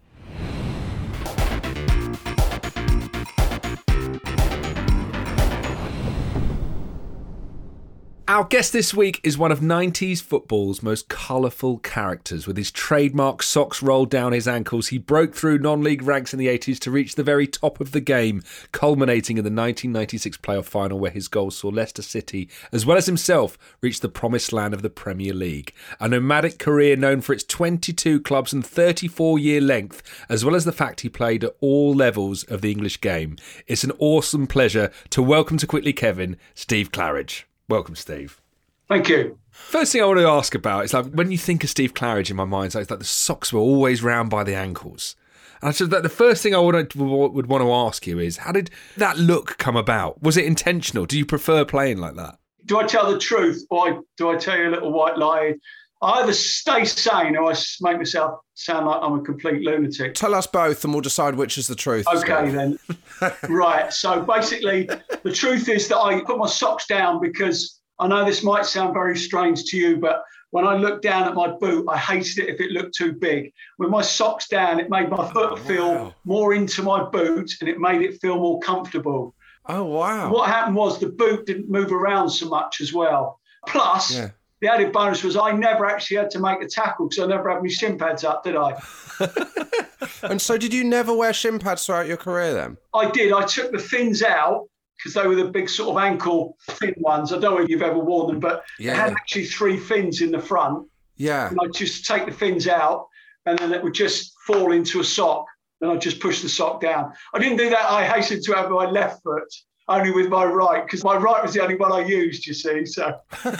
[8.29, 12.45] Our guest this week is one of 90s football's most colourful characters.
[12.45, 16.41] With his trademark socks rolled down his ankles, he broke through non league ranks in
[16.41, 20.65] the 80s to reach the very top of the game, culminating in the 1996 playoff
[20.65, 24.75] final where his goals saw Leicester City, as well as himself, reach the promised land
[24.75, 25.73] of the Premier League.
[26.01, 30.65] A nomadic career known for its 22 clubs and 34 year length, as well as
[30.65, 33.37] the fact he played at all levels of the English game.
[33.69, 37.45] It's an awesome pleasure to welcome to Quickly Kevin, Steve Claridge.
[37.69, 38.41] Welcome, Steve.
[38.89, 39.39] Thank you.
[39.51, 42.31] First thing I want to ask about is like when you think of Steve Claridge
[42.31, 45.17] in my mind, it's like, the socks were always round by the ankles.
[45.61, 48.39] And I just that the first thing I would would want to ask you is
[48.39, 50.23] how did that look come about?
[50.23, 51.07] Was it intentional?
[51.07, 52.39] Do you prefer playing like that?
[52.67, 55.55] Do I tell the truth or do I tell you a little white lie?
[56.03, 60.15] I either stay sane or I make myself sound like I'm a complete lunatic.
[60.15, 62.07] Tell us both and we'll decide which is the truth.
[62.07, 62.79] Okay, then.
[63.49, 63.93] right.
[63.93, 64.89] So basically,
[65.23, 68.93] the truth is that I put my socks down because I know this might sound
[68.93, 72.49] very strange to you, but when I looked down at my boot, I hated it
[72.51, 73.53] if it looked too big.
[73.79, 77.69] With my socks down, it made my foot oh, feel more into my boot and
[77.69, 79.35] it made it feel more comfortable.
[79.67, 80.31] Oh, wow.
[80.31, 83.41] What happened was the boot didn't move around so much as well.
[83.67, 84.31] Plus, Yeah.
[84.61, 87.51] The added bonus was I never actually had to make a tackle because I never
[87.51, 88.81] had my shin pads up, did I?
[90.23, 92.77] and so, did you never wear shin pads throughout your career then?
[92.95, 93.33] I did.
[93.33, 97.33] I took the fins out because they were the big sort of ankle fin ones.
[97.33, 98.93] I don't know if you've ever worn them, but Yeah.
[98.95, 100.87] they had actually three fins in the front.
[101.17, 101.49] Yeah.
[101.51, 103.09] And I'd just take the fins out
[103.45, 105.45] and then it would just fall into a sock.
[105.83, 107.13] And I'd just push the sock down.
[107.35, 107.91] I didn't do that.
[107.91, 109.45] I hastened to have my left foot,
[109.89, 112.85] only with my right, because my right was the only one I used, you see.
[112.87, 113.21] So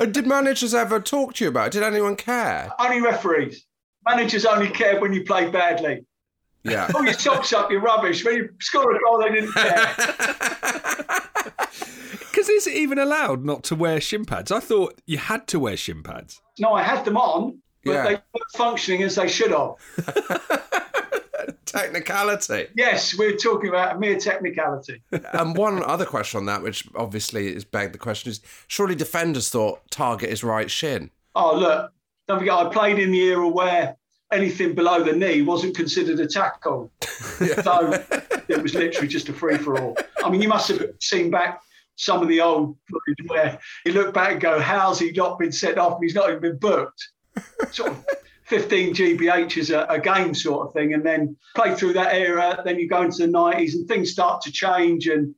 [0.00, 1.72] Uh, Did managers ever talk to you about it?
[1.72, 2.70] Did anyone care?
[2.78, 3.66] only referees.
[4.06, 6.06] Managers only cared when you played badly.
[6.62, 6.86] Yeah.
[6.90, 8.24] Pull your socks up, you're rubbish.
[8.24, 9.94] When you score a goal, they didn't care.
[12.30, 14.50] Because is it even allowed not to wear shin pads?
[14.52, 16.40] I thought you had to wear shin pads.
[16.60, 18.02] No, I had them on, but Yeah.
[18.04, 19.74] they weren't functioning as they should have.
[21.66, 22.66] Technicality.
[22.74, 25.02] Yes, we're talking about a mere technicality.
[25.12, 29.48] and one other question on that, which obviously is begged the question, is surely defenders
[29.48, 31.10] thought target is right shin.
[31.36, 31.92] Oh, look,
[32.26, 33.96] don't forget, I played in the era where
[34.32, 36.90] anything below the knee wasn't considered a tackle.
[37.62, 37.92] So
[38.48, 39.96] it was literally just a free for all.
[40.22, 41.60] I mean, you must have seen back
[41.96, 45.52] some of the old footage where you look back and go, how's he not been
[45.52, 47.08] sent off and he's not even been booked?
[47.72, 48.04] Sort of
[48.44, 50.94] 15 GBH is a, a game sort of thing.
[50.94, 54.42] And then play through that era, then you go into the 90s and things start
[54.42, 55.34] to change and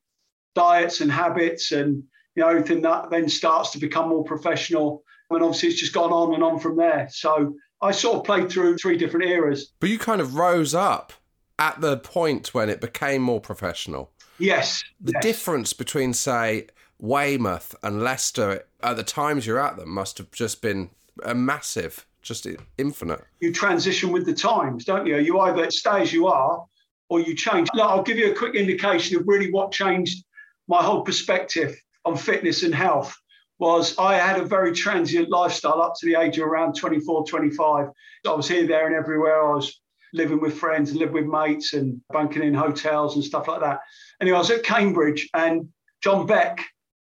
[0.55, 2.03] diets and habits and
[2.35, 5.03] you know everything that then starts to become more professional.
[5.31, 7.09] And obviously it's just gone on and on from there.
[7.11, 9.73] So I sort of played through three different eras.
[9.81, 11.13] But you kind of rose up
[11.59, 14.11] at the point when it became more professional.
[14.39, 14.83] Yes.
[15.01, 20.31] The difference between, say, Weymouth and Leicester at the times you're at them must have
[20.31, 20.91] just been
[21.25, 22.47] a massive, just
[22.79, 23.23] infinite.
[23.41, 25.19] You transition with the times, don't you?
[25.19, 26.65] You either stay as you are
[27.09, 27.69] or you change.
[27.75, 30.25] Look, I'll give you a quick indication of really what changed
[30.69, 33.15] my whole perspective on fitness and health
[33.59, 37.89] was I had a very transient lifestyle up to the age of around 24, 25.
[38.27, 39.41] I was here, there, and everywhere.
[39.41, 39.81] I was
[40.13, 43.81] living with friends living with mates and bunking in hotels and stuff like that.
[44.21, 45.69] Anyway, I was at Cambridge and
[46.03, 46.65] John Beck,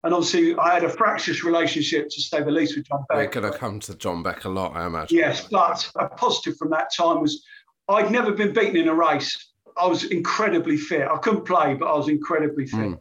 [0.05, 3.17] and obviously I had a fractious relationship, to say the least, with John Beck.
[3.35, 5.17] We're going to come to John Beck a lot, I imagine.
[5.19, 7.45] Yes, but a positive from that time was
[7.89, 9.47] I'd never been beaten in a race.
[9.77, 11.07] I was incredibly fit.
[11.09, 12.79] I couldn't play, but I was incredibly fit.
[12.81, 12.95] Hmm.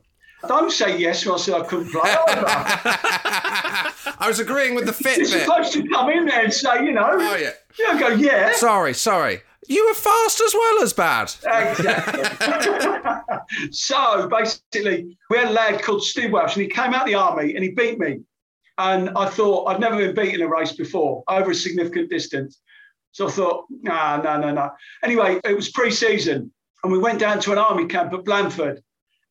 [0.48, 2.02] Don't say yes when I said I couldn't play.
[4.20, 5.46] I was agreeing with the fit You're bit.
[5.46, 7.52] supposed to come in there and say, you know, Oh, yeah.
[7.78, 8.54] you don't go, yeah.
[8.54, 9.42] Sorry, sorry.
[9.66, 11.34] You were fast as well as bad.
[11.44, 12.24] Exactly.
[13.72, 17.16] so basically, we had a lad called Steve Welsh, and he came out of the
[17.16, 18.20] army and he beat me.
[18.78, 22.62] And I thought I'd never been beaten in a race before over a significant distance.
[23.12, 24.70] So I thought, nah, no, no, no.
[25.04, 26.52] Anyway, it was pre-season,
[26.84, 28.84] and we went down to an army camp at Blandford.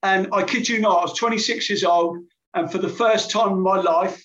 [0.02, 2.18] And I kid you not, I was 26 years old,
[2.54, 4.24] and for the first time in my life,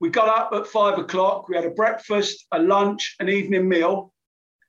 [0.00, 1.48] we got up at five o'clock.
[1.48, 4.12] We had a breakfast, a lunch, an evening meal.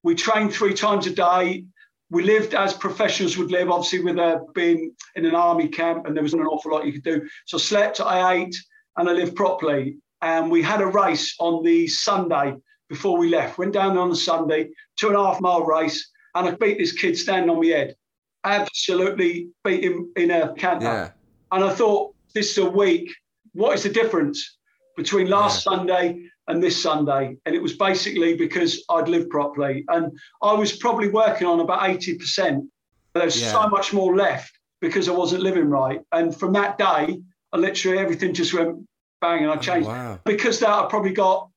[0.03, 1.65] We trained three times a day.
[2.09, 6.15] We lived as professionals would live, obviously, with uh, being in an army camp, and
[6.15, 7.27] there wasn't an awful lot you could do.
[7.45, 8.55] So I slept, I ate,
[8.97, 9.97] and I lived properly.
[10.21, 12.55] And we had a race on the Sunday
[12.89, 13.57] before we left.
[13.57, 16.77] Went down there on the Sunday, two and a half mile race, and I beat
[16.77, 17.95] this kid standing on my head.
[18.43, 20.85] Absolutely beat him in a canter.
[20.85, 21.12] Yeah.
[21.51, 23.13] And I thought, this is a week.
[23.53, 24.57] What is the difference
[24.97, 27.38] between last Sunday and this Sunday?
[27.45, 29.85] And it was basically because I'd lived properly.
[29.88, 32.67] And I was probably working on about 80%.
[33.13, 33.53] But there's Yeah.
[33.53, 36.01] so much more left because I wasn't living right.
[36.12, 37.21] And from that day,
[37.53, 38.85] I literally everything just went
[39.21, 39.88] bang and I oh, changed.
[39.88, 40.19] Oh, wow.
[40.25, 41.49] Because that I probably got,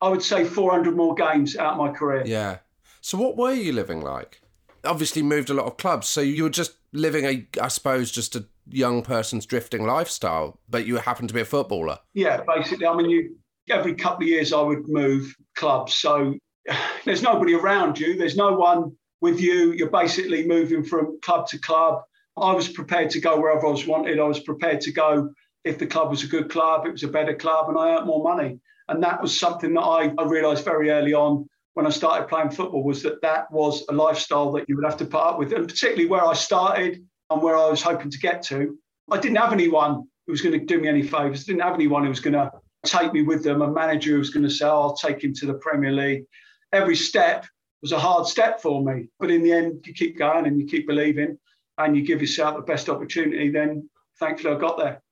[0.00, 2.22] I would say, 400 more games out of my career.
[2.26, 2.58] Yeah.
[3.00, 4.40] So what were you living like?
[4.84, 8.36] Obviously moved a lot of clubs, so you were just living a, I suppose, just
[8.36, 11.98] a young person's drifting lifestyle, but you happened to be a footballer.
[12.14, 12.86] Yeah, basically.
[12.86, 13.36] I mean, you
[13.70, 15.94] every couple of years I would move clubs.
[15.94, 16.34] So
[17.04, 18.16] there's nobody around you.
[18.16, 19.72] There's no one with you.
[19.72, 22.02] You're basically moving from club to club.
[22.36, 24.20] I was prepared to go wherever I was wanted.
[24.20, 25.30] I was prepared to go
[25.64, 28.06] if the club was a good club, it was a better club, and I earned
[28.06, 28.58] more money.
[28.88, 32.50] And that was something that I, I realised very early on when I started playing
[32.50, 35.52] football was that that was a lifestyle that you would have to put up with,
[35.52, 38.78] and particularly where I started and where I was hoping to get to.
[39.10, 41.42] I didn't have anyone who was going to do me any favours.
[41.42, 42.50] I Didn't have anyone who was going to
[42.88, 43.62] take me with them.
[43.62, 46.24] A manager who was going to say, oh, "I'll take him to the Premier League."
[46.72, 47.46] Every step
[47.82, 50.66] was a hard step for me, but in the end, you keep going and you
[50.66, 51.38] keep believing,
[51.78, 53.50] and you give yourself the best opportunity.
[53.50, 55.02] Then, thankfully, I got there.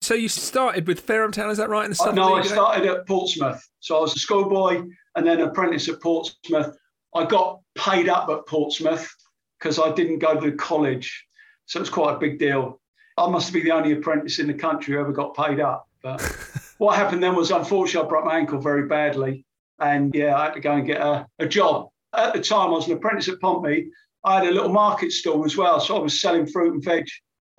[0.00, 1.84] So you started with Fareham Town, is that right?
[1.84, 3.68] In the Uh, no, I started at Portsmouth.
[3.80, 4.84] So I was a schoolboy
[5.16, 6.76] and then apprentice at Portsmouth.
[7.14, 9.12] I got paid up at Portsmouth
[9.58, 11.26] because I didn't go to college.
[11.66, 12.80] So it was quite a big deal.
[13.16, 15.88] I must be the only apprentice in the country who ever got paid up.
[16.02, 16.20] But
[16.78, 19.44] what happened then was, unfortunately, I broke my ankle very badly.
[19.80, 21.88] And yeah, I had to go and get a, a job.
[22.14, 23.90] At the time, I was an apprentice at Pompey.
[24.24, 25.78] I had a little market stall as well.
[25.80, 27.06] So I was selling fruit and veg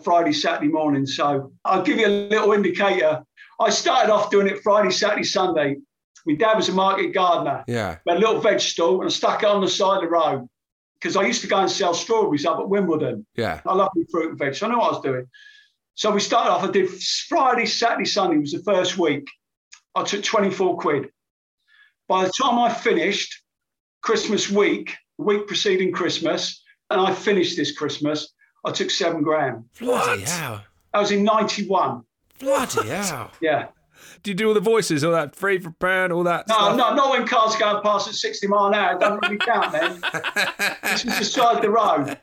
[0.03, 1.05] Friday, Saturday morning.
[1.05, 3.21] So I'll give you a little indicator.
[3.59, 5.77] I started off doing it Friday, Saturday, Sunday.
[6.25, 7.63] My dad was a market gardener.
[7.67, 7.97] Yeah.
[8.05, 10.09] We had a little veg stall and I stuck it on the side of the
[10.09, 10.47] road
[10.99, 13.25] because I used to go and sell strawberries up at Wimbledon.
[13.35, 13.61] Yeah.
[13.65, 15.27] I love my fruit and veg, so I know what I was doing.
[15.99, 16.89] So we started off, I did
[17.27, 19.27] Friday, Saturday, Sunday was the first week.
[19.95, 21.09] I took 24 quid.
[22.07, 23.43] By the time I finished
[24.01, 28.31] Christmas week, the week preceding Christmas, and I finished this Christmas,
[28.65, 29.65] I took seven grand.
[29.77, 30.63] Bloody hell.
[30.93, 32.03] That was in 91.
[32.39, 33.31] Bloody hell.
[33.41, 33.67] Yeah.
[34.23, 36.47] Do you do all the voices, all that free for pound, all that?
[36.47, 36.77] No, stuff?
[36.77, 38.93] no, not when cars go past at 60 mile an hour.
[38.93, 39.99] It doesn't really count then.
[40.81, 42.17] this was the side of the road.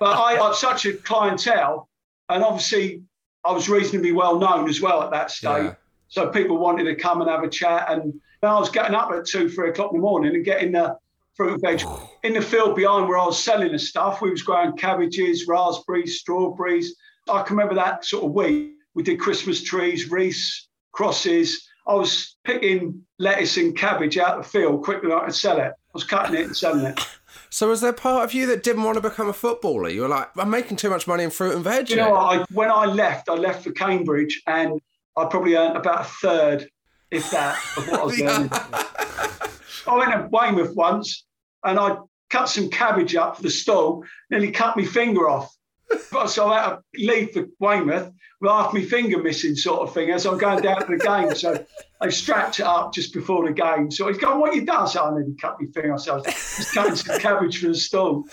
[0.00, 1.88] But I had such a clientele,
[2.28, 3.04] and obviously
[3.44, 5.64] I was reasonably well known as well at that stage.
[5.64, 5.74] Yeah.
[6.08, 7.90] So people wanted to come and have a chat.
[7.90, 10.96] And I was getting up at two, three o'clock in the morning and getting the
[11.34, 11.82] fruit and veg
[12.22, 14.20] in the field behind where I was selling the stuff.
[14.20, 16.96] We was growing cabbages, raspberries, strawberries.
[17.30, 18.72] I can remember that sort of week.
[18.94, 21.68] We did Christmas trees, wreaths, crosses.
[21.86, 25.58] I was picking lettuce and cabbage out of the field quicker than I could sell
[25.58, 25.72] it.
[25.72, 27.00] I was cutting it and selling it.
[27.50, 29.88] So was there part of you that didn't want to become a footballer?
[29.88, 31.90] You were like, I'm making too much money in fruit and veg.
[31.90, 32.40] You know, what?
[32.40, 34.80] I, when I left, I left for Cambridge and
[35.16, 36.68] I probably earned about a third,
[37.10, 38.50] if that, of what I was earning.
[38.52, 41.24] I went to Weymouth once
[41.64, 41.96] and I
[42.30, 45.52] cut some cabbage up for the stall, nearly cut my finger off.
[46.28, 50.10] So I had to leave for Weymouth with half my finger missing, sort of thing,
[50.10, 51.34] as I'm going down to the game.
[51.34, 51.64] So
[52.00, 53.90] I strapped it up just before the game.
[53.90, 54.88] So he's going, What you done?
[54.88, 56.00] So I nearly cut my finger off.
[56.00, 58.24] So I was just cutting some cabbage for the stall.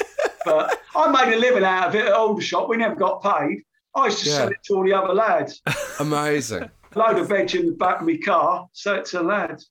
[0.46, 2.70] But I made a living out of it at Aldershot.
[2.70, 3.64] We never got paid.
[3.96, 5.62] I used to sell it to all the other lads.
[6.00, 6.70] Amazing.
[6.96, 9.70] Load of veg in the back of my car, sell it to the lads.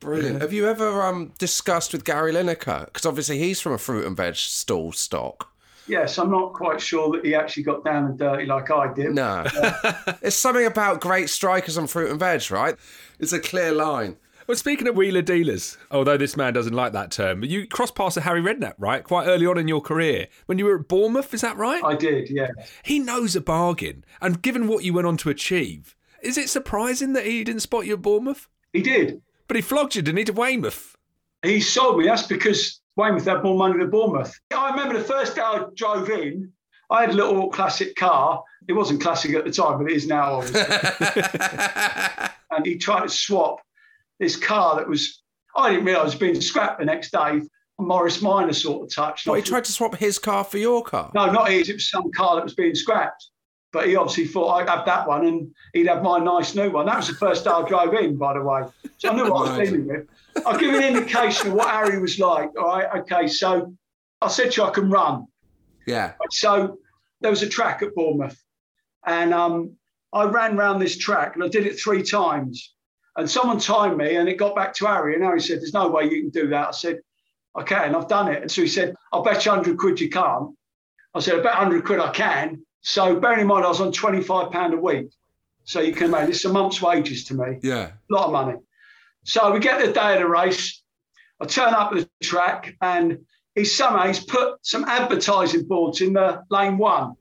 [0.00, 0.40] Brilliant.
[0.40, 2.86] Have you ever um, discussed with Gary Lineker?
[2.86, 5.52] Because obviously he's from a fruit and veg stall stock.
[5.88, 9.14] Yes, I'm not quite sure that he actually got down and dirty like I did.
[9.14, 9.44] No.
[9.44, 12.76] Uh, it's something about great strikers on fruit and veg, right?
[13.18, 14.16] It's a clear line.
[14.46, 17.96] Well, speaking of wheeler dealers, although this man doesn't like that term, but you crossed
[17.96, 19.02] paths with Harry Redknapp, right?
[19.02, 20.28] Quite early on in your career.
[20.46, 21.82] When you were at Bournemouth, is that right?
[21.82, 22.50] I did, yeah.
[22.84, 24.04] He knows a bargain.
[24.20, 27.86] And given what you went on to achieve, is it surprising that he didn't spot
[27.86, 28.48] you at Bournemouth?
[28.72, 29.20] He did.
[29.48, 30.96] But he flogged you, didn't he, to Weymouth?
[31.42, 32.06] He sold me.
[32.06, 34.34] That's because Weymouth had more money than Bournemouth.
[34.54, 36.52] I remember the first day I drove in,
[36.90, 38.42] I had a little classic car.
[38.68, 40.60] It wasn't classic at the time, but it is now, obviously.
[42.50, 43.60] and he tried to swap
[44.18, 45.22] this car that was,
[45.56, 47.42] I didn't realise, was being scrapped the next day.
[47.78, 49.26] Morris Minor sort of touch.
[49.26, 51.10] What, he tried to swap his car for your car?
[51.14, 51.68] No, not his.
[51.68, 53.28] It was some car that was being scrapped.
[53.72, 56.86] But he obviously thought I'd have that one and he'd have my nice new one.
[56.86, 58.62] That was the first day I drove in, by the way.
[58.96, 60.06] So I knew what I was dealing with.
[60.44, 62.50] I'll give you an indication of what Harry was like.
[62.58, 63.00] All right.
[63.00, 63.26] Okay.
[63.28, 63.74] So
[64.20, 65.26] I said to you I can run.
[65.86, 66.14] Yeah.
[66.30, 66.78] So
[67.20, 68.40] there was a track at Bournemouth.
[69.06, 69.76] And um,
[70.12, 72.74] I ran round this track and I did it three times.
[73.16, 75.14] And someone timed me and it got back to Harry.
[75.14, 76.68] And Harry said, There's no way you can do that.
[76.68, 77.00] I said,
[77.54, 77.94] I can.
[77.94, 78.42] I've done it.
[78.42, 80.54] And so he said, I'll bet you 100 quid you can't.
[81.14, 82.62] I said, I bet 100 quid I can.
[82.82, 85.08] So bearing in mind, I was on £25 a week.
[85.64, 87.58] So you can imagine, it's a month's wages to me.
[87.62, 87.90] Yeah.
[88.10, 88.58] A lot of money.
[89.26, 90.82] So we get the day of the race.
[91.40, 93.18] I turn up at the track and
[93.56, 97.14] he's somehow he's put some advertising boards in the lane one.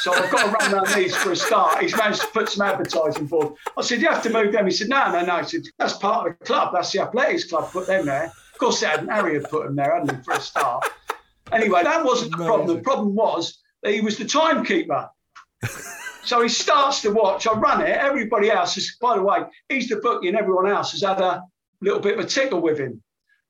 [0.00, 1.80] So I've got to run around these for a start.
[1.80, 3.60] He's managed to put some advertising boards.
[3.78, 4.66] I said, You have to move them.
[4.66, 5.38] He said, No, no, no.
[5.38, 6.72] He said, That's part of the club.
[6.74, 7.70] That's the athletics club.
[7.70, 8.24] Put them there.
[8.24, 9.08] Of course, they hadn't.
[9.08, 10.90] Harry had put them there, hadn't he, for a start.
[11.52, 12.76] Anyway, that wasn't the problem.
[12.76, 15.08] The problem was that he was the timekeeper.
[16.24, 17.46] So he starts to watch.
[17.46, 17.88] I run it.
[17.88, 21.42] Everybody else is, by the way, he's the bookie, and everyone else has had a
[21.82, 23.02] little bit of a tickle with him.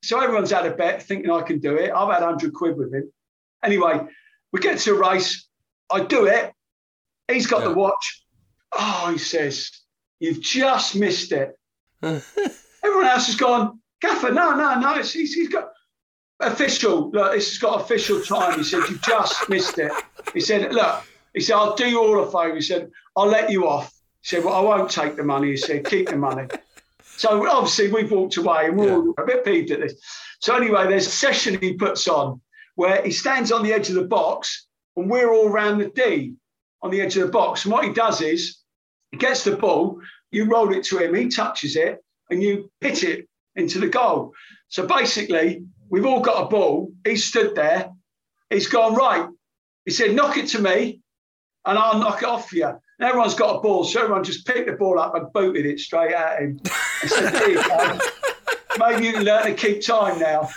[0.02, 1.92] So everyone's had a bet thinking I can do it.
[1.92, 3.12] I've had 100 quid with him.
[3.62, 4.00] Anyway,
[4.52, 5.48] we get to a race.
[5.90, 6.52] I do it.
[7.30, 8.24] He's got the watch.
[8.72, 9.70] Oh, he says,
[10.18, 11.58] You've just missed it.
[12.02, 14.94] Everyone else has gone, Gaffer, no, no, no.
[14.94, 15.68] It's, he's, he's got
[16.40, 17.10] official.
[17.10, 18.58] Look, this has got official time.
[18.58, 19.92] He said, You've just missed it.
[20.34, 22.56] He said, Look, he said, I'll do you all a favour.
[22.56, 23.92] He said, I'll let you off.
[24.20, 25.50] He said, Well, I won't take the money.
[25.50, 26.46] He said, Keep the money.
[27.22, 29.94] So obviously we've walked away and we're all a bit peeved at this.
[30.40, 32.40] So anyway, there's a session he puts on
[32.74, 34.66] where he stands on the edge of the box
[34.96, 36.34] and we're all round the D
[36.82, 37.64] on the edge of the box.
[37.64, 38.58] And what he does is
[39.12, 40.00] he gets the ball,
[40.32, 44.32] you roll it to him, he touches it, and you hit it into the goal.
[44.66, 46.90] So basically, we've all got a ball.
[47.06, 47.92] He stood there.
[48.50, 49.28] He's gone, right.
[49.84, 51.02] He said, knock it to me
[51.66, 52.66] and I'll knock it off for you.
[52.66, 55.78] And everyone's got a ball, so everyone just picked the ball up and booted it
[55.78, 56.58] straight at him.
[57.02, 57.98] I said, "There you go.
[58.78, 60.48] Maybe you can learn to keep time now.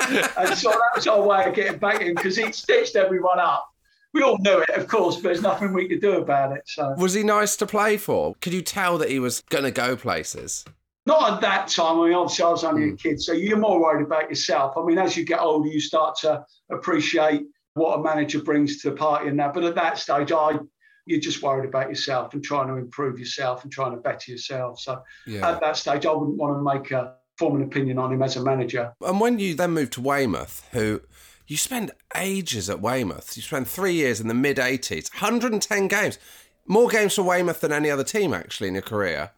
[0.00, 3.38] And so that was our way of getting back at him because he stitched everyone
[3.38, 3.68] up.
[4.14, 6.62] We all knew it, of course, but there's nothing we could do about it.
[6.66, 8.34] So Was he nice to play for?
[8.40, 10.64] Could you tell that he was going to go places?
[11.06, 11.98] Not at that time.
[11.98, 12.96] I mean, obviously, I was only a hmm.
[12.96, 14.76] kid, so you're more worried about yourself.
[14.76, 17.42] I mean, as you get older, you start to appreciate
[17.74, 19.54] what a manager brings to the party and that.
[19.54, 20.58] But at that stage, I
[21.06, 24.80] you're just worried about yourself and trying to improve yourself and trying to better yourself.
[24.80, 25.50] So Yeah.
[25.50, 28.36] at that stage, I wouldn't want to make a form an opinion on him as
[28.36, 28.92] a manager.
[29.00, 31.00] And when you then moved to Weymouth, who
[31.46, 36.18] you spend ages at Weymouth, you spent three years in the mid 80s, 110 games,
[36.66, 39.30] more games for Weymouth than any other team actually in your career.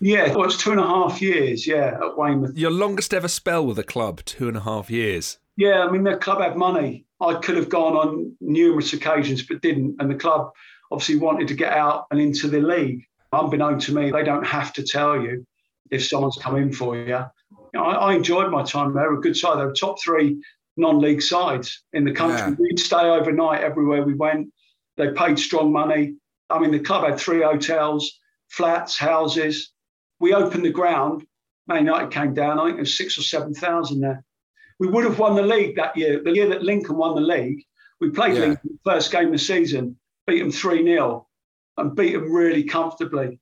[0.00, 1.66] Yeah, well, it's two and a half years.
[1.66, 2.56] Yeah, at Weymouth.
[2.56, 5.38] Your longest ever spell with a club, two and a half years.
[5.56, 7.04] Yeah, I mean, the club had money.
[7.20, 9.96] I could have gone on numerous occasions, but didn't.
[9.98, 10.52] And the club
[10.90, 13.04] obviously wanted to get out and into the league.
[13.32, 15.46] Unbeknown to me, they don't have to tell you
[15.90, 17.04] if someone's come in for you.
[17.06, 17.20] you
[17.74, 19.12] know, I, I enjoyed my time there.
[19.12, 19.58] A good side.
[19.58, 20.40] They were top three
[20.76, 22.38] non-league sides in the country.
[22.50, 22.56] Yeah.
[22.58, 24.48] We'd stay overnight everywhere we went.
[24.96, 26.14] They paid strong money.
[26.50, 28.18] I mean, the club had three hotels,
[28.48, 29.72] flats, houses.
[30.20, 31.26] We opened the ground.
[31.66, 32.58] Man United came down.
[32.58, 34.24] I think there was six or seven thousand there.
[34.78, 36.22] We would have won the league that year.
[36.22, 37.62] The year that Lincoln won the league,
[38.00, 38.40] we played Yeah.
[38.40, 39.98] Lincoln first game of the season,
[40.28, 41.26] beat them 3 0
[41.78, 43.40] and beat them really comfortably.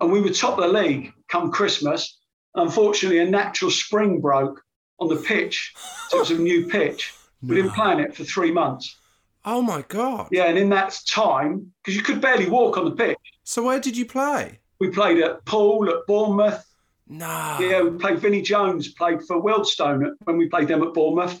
[0.00, 2.18] And we were top of the league come Christmas.
[2.54, 4.62] Unfortunately, a natural spring broke
[5.00, 5.74] on the pitch.
[6.08, 7.14] So it was a new pitch.
[7.42, 8.96] We didn't play on it for three months.
[9.44, 10.28] Oh my God.
[10.32, 13.18] Yeah, and in that time, because you could barely walk on the pitch.
[13.44, 14.58] So where did you play?
[14.80, 16.64] We played at Poole, at Bournemouth.
[17.08, 17.58] No.
[17.60, 18.18] Yeah, we played.
[18.18, 21.40] Vinnie Jones played for Wealdstone when we played them at Bournemouth.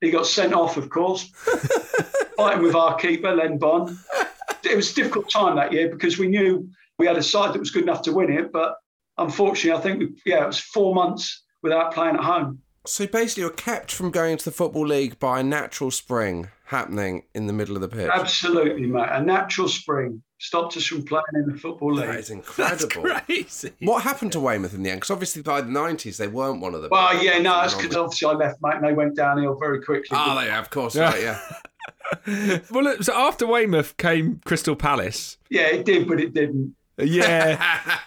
[0.00, 1.24] He got sent off, of course,
[2.36, 3.96] fighting with our keeper, Len Bond.
[4.70, 7.58] It was a difficult time that year because we knew we had a side that
[7.58, 8.52] was good enough to win it.
[8.52, 8.76] But
[9.16, 12.60] unfortunately, I think, we, yeah, it was four months without playing at home.
[12.86, 17.24] So basically, you're kept from going to the Football League by a natural spring happening
[17.34, 18.10] in the middle of the pitch.
[18.10, 19.08] Absolutely, mate.
[19.10, 22.06] A natural spring stopped us from playing in the Football League.
[22.06, 23.02] That is incredible.
[23.02, 23.72] That's crazy.
[23.80, 25.00] What happened to Weymouth in the end?
[25.00, 26.88] Because obviously by the 90s, they weren't one of the.
[26.88, 30.08] Well, yeah, no, that's because obviously I left, mate, and they went downhill very quickly.
[30.12, 31.40] Ah, oh, they of course, right, yeah.
[32.70, 35.36] Well, look, so after Weymouth came Crystal Palace.
[35.50, 36.74] Yeah, it did, but it didn't.
[36.98, 37.56] Yeah.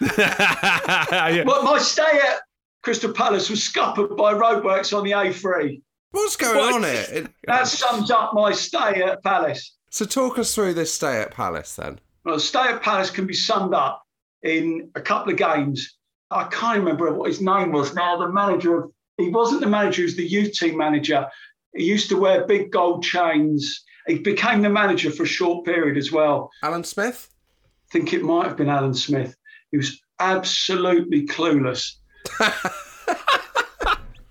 [1.32, 1.44] Yeah.
[1.44, 2.40] But my stay at
[2.82, 5.80] Crystal Palace was scuppered by roadworks on the A3.
[6.10, 7.06] What's going on here?
[7.10, 9.76] It- That sums up my stay at Palace.
[9.90, 12.00] So talk us through this stay at Palace then.
[12.24, 14.02] Well, stay at Palace can be summed up
[14.42, 15.96] in a couple of games.
[16.30, 18.16] I can't remember what his name was now.
[18.16, 21.26] The manager of he wasn't the manager, he was the youth team manager.
[21.74, 23.84] He used to wear big gold chains.
[24.06, 26.50] He became the manager for a short period as well.
[26.62, 27.28] Alan Smith?
[27.64, 29.36] I think it might have been Alan Smith.
[29.70, 31.94] He was absolutely clueless.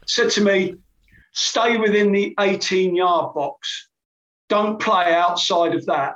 [0.07, 0.75] Said to me,
[1.31, 3.89] stay within the 18 yard box.
[4.49, 6.15] Don't play outside of that.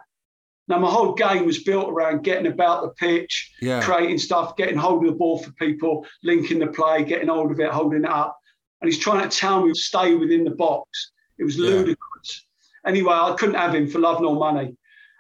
[0.68, 3.82] Now, my whole game was built around getting about the pitch, Yeah.
[3.84, 7.60] creating stuff, getting hold of the ball for people, linking the play, getting hold of
[7.60, 8.38] it, holding it up.
[8.82, 11.12] And he's trying to tell me to stay within the box.
[11.38, 11.70] It was Yeah.
[11.70, 12.46] ludicrous.
[12.86, 14.68] Anyway, I couldn't have him for love nor money.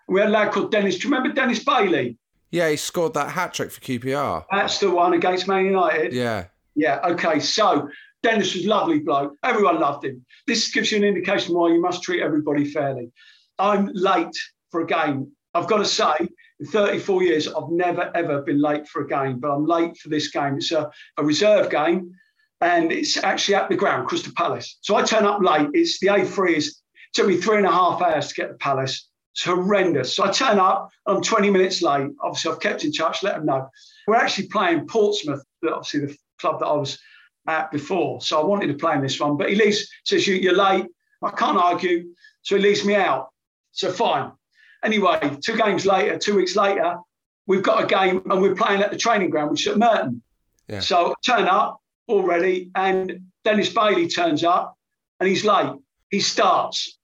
[0.08, 0.98] And we had a lad called Dennis.
[0.98, 2.18] Do you remember Dennis Bailey?
[2.52, 4.46] Yeah, he scored that hat trick for QPR.
[4.52, 6.14] That's the one against Man United.
[6.14, 6.46] Yeah.
[6.76, 7.40] Yeah, okay.
[7.40, 7.90] So
[8.22, 9.34] Dennis was a lovely bloke.
[9.44, 10.26] Everyone loved him.
[10.48, 13.12] This gives you an indication why you must treat everybody fairly.
[13.58, 14.36] I'm late
[14.72, 15.32] for a game.
[15.54, 16.14] I've got to say,
[16.60, 20.10] in 34 years, I've never, ever been late for a game, but I'm late for
[20.10, 20.58] this game.
[20.58, 22.12] It's a, a reserve game
[22.62, 24.78] and it's actually at the ground, Crystal Palace.
[24.82, 25.70] So I turn up late.
[25.74, 26.82] It's the A3 is
[27.14, 29.08] took me three and a half hours to get to Palace.
[29.34, 30.16] It's horrendous.
[30.16, 32.10] So I turn up, I'm 20 minutes late.
[32.22, 33.70] Obviously, I've kept in touch, let them know.
[34.08, 37.00] We're actually playing Portsmouth, obviously the club that I was
[37.48, 38.22] at before.
[38.22, 40.86] So I wanted to play in this one, but he leaves, says, you, You're late.
[41.24, 42.14] I can't argue.
[42.44, 43.30] So he leaves me out.
[43.72, 44.32] So fine.
[44.84, 46.98] Anyway, two games later, two weeks later,
[47.48, 50.22] we've got a game and we're playing at the training ground, which is at Merton.
[50.68, 50.80] Yeah.
[50.82, 54.78] So I turn up already, and Dennis Bailey turns up
[55.20, 55.74] and he's late.
[56.10, 56.98] He starts.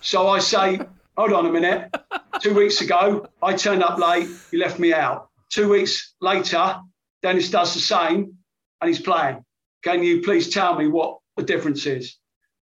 [0.00, 0.80] so I say,
[1.16, 1.94] hold on a minute.
[2.40, 4.28] Two weeks ago, I turned up late.
[4.52, 5.28] You left me out.
[5.50, 6.80] Two weeks later,
[7.22, 8.34] Dennis does the same
[8.80, 9.44] and he's playing.
[9.82, 12.18] Can you please tell me what the difference is?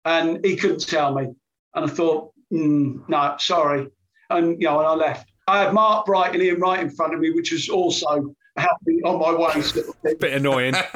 [0.04, 1.28] And he couldn't tell me.
[1.74, 3.88] And I thought, mm, no, sorry.
[4.30, 5.30] And, you know, and I left.
[5.46, 9.00] I had Mark Bright and Ian Wright in front of me, which was also helping
[9.04, 9.62] on my way.
[9.62, 9.94] sort of.
[10.18, 10.72] Bit annoying.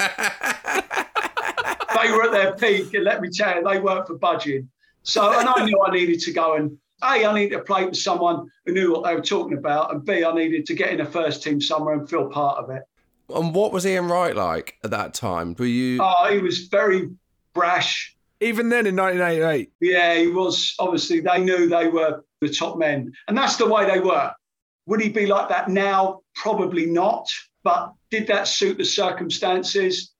[2.02, 4.68] they were at their peak, and let me tell you, they weren't for budging.
[5.02, 7.96] So, and I knew I needed to go and A, I needed to play with
[7.96, 11.00] someone who knew what they were talking about, and B, I needed to get in
[11.00, 12.82] a first team somewhere and feel part of it.
[13.34, 15.54] And what was Ian Wright like at that time?
[15.58, 15.98] Were you?
[16.00, 17.10] Oh, he was very
[17.54, 18.16] brash.
[18.40, 19.72] Even then in 1988.
[19.80, 20.74] Yeah, he was.
[20.78, 24.32] Obviously, they knew they were the top men, and that's the way they were.
[24.86, 26.20] Would he be like that now?
[26.34, 27.28] Probably not.
[27.64, 30.12] But did that suit the circumstances?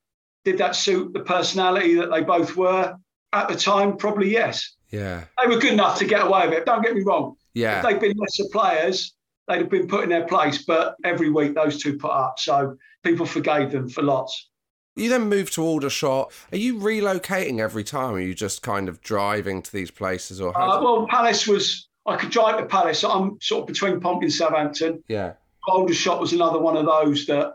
[0.45, 2.95] Did that suit the personality that they both were
[3.33, 3.97] at the time?
[3.97, 4.75] Probably yes.
[4.91, 5.25] Yeah.
[5.41, 6.67] They were good enough to get away with it.
[6.67, 7.37] Don't get me wrong.
[7.55, 7.79] Yeah.
[7.79, 9.15] If they'd been lesser players,
[9.49, 10.65] they'd have been put in their place.
[10.65, 12.39] But every week, those two put up.
[12.39, 14.51] So people forgave them for lots.
[14.95, 16.33] You then moved to Aldershot.
[16.53, 18.11] Are you relocating every time?
[18.11, 20.41] Or are you just kind of driving to these places?
[20.41, 23.03] Or how Uh, well, Palace was, I could drive to Palace.
[23.03, 25.03] I'm sort of between Pomp and Southampton.
[25.09, 25.35] yeah.
[25.69, 27.55] Aldershot was another one of those that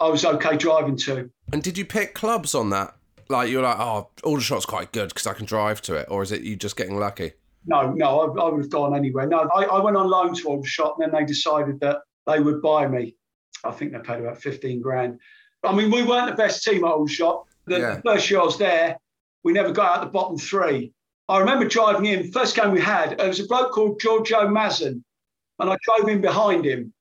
[0.00, 1.30] I was okay driving to.
[1.52, 2.94] And did you pick clubs on that?
[3.28, 6.32] Like you're like, oh, Aldershot's quite good because I can drive to it, or is
[6.32, 7.32] it you just getting lucky?
[7.66, 9.26] No, no, I, I would have gone anywhere.
[9.26, 12.62] No, I, I went on loan to Aldershot and then they decided that they would
[12.62, 13.16] buy me.
[13.64, 15.18] I think they paid about 15 grand.
[15.64, 17.44] I mean, we weren't the best team at Aldershot.
[17.66, 18.00] The Yeah.
[18.04, 18.96] first year I was there,
[19.42, 20.92] we never got out the bottom three.
[21.28, 25.02] I remember driving in, first game we had, there was a bloke called Giorgio Mazzon,
[25.58, 26.92] and I drove in behind him,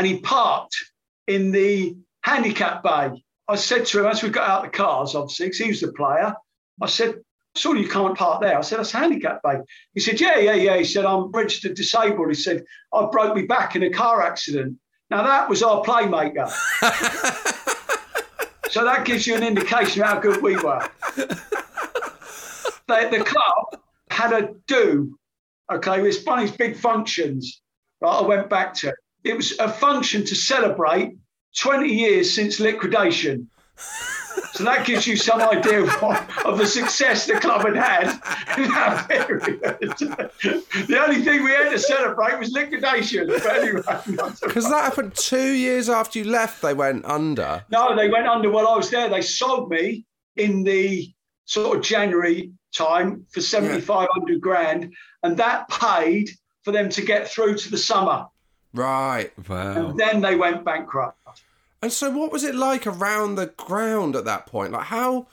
[0.00, 0.74] and he parked
[1.26, 3.22] in the handicap bay.
[3.48, 5.92] I said to him, as we got out the cars, obviously, because he was the
[5.92, 6.34] player,
[6.80, 7.16] I said,
[7.54, 8.56] Surely you can't park there.
[8.56, 9.58] I said, That's handicap bay.
[9.92, 10.78] He said, Yeah, yeah, yeah.
[10.78, 12.28] He said, I'm registered disabled.
[12.28, 14.78] He said, I broke my back in a car accident.
[15.10, 16.48] Now that was our playmaker.
[18.70, 20.88] so that gives you an indication of how good we were.
[21.14, 21.36] the,
[22.86, 25.18] the club had a do.
[25.70, 27.60] Okay, it was one of these big functions.
[28.00, 28.94] Right, I went back to.
[29.24, 31.16] It was a function to celebrate
[31.58, 33.48] 20 years since liquidation.
[34.52, 38.58] So that gives you some idea of, what, of the success the club had had
[38.58, 39.60] in that period.
[39.60, 43.26] the only thing we had to celebrate was liquidation.
[43.26, 43.82] But anyway,
[44.42, 46.62] Because that happened two years after you left.
[46.62, 47.64] They went under.
[47.70, 49.08] no, they went under while I was there.
[49.08, 50.04] They sold me
[50.36, 51.12] in the
[51.44, 54.92] sort of January time for 7,500 grand,
[55.22, 56.30] and that paid
[56.62, 58.26] for them to get through to the summer.
[58.72, 59.30] Right.
[59.48, 59.88] Wow.
[59.88, 61.18] And then they went bankrupt.
[61.82, 64.72] And so, what was it like around the ground at that point?
[64.72, 65.26] Like, how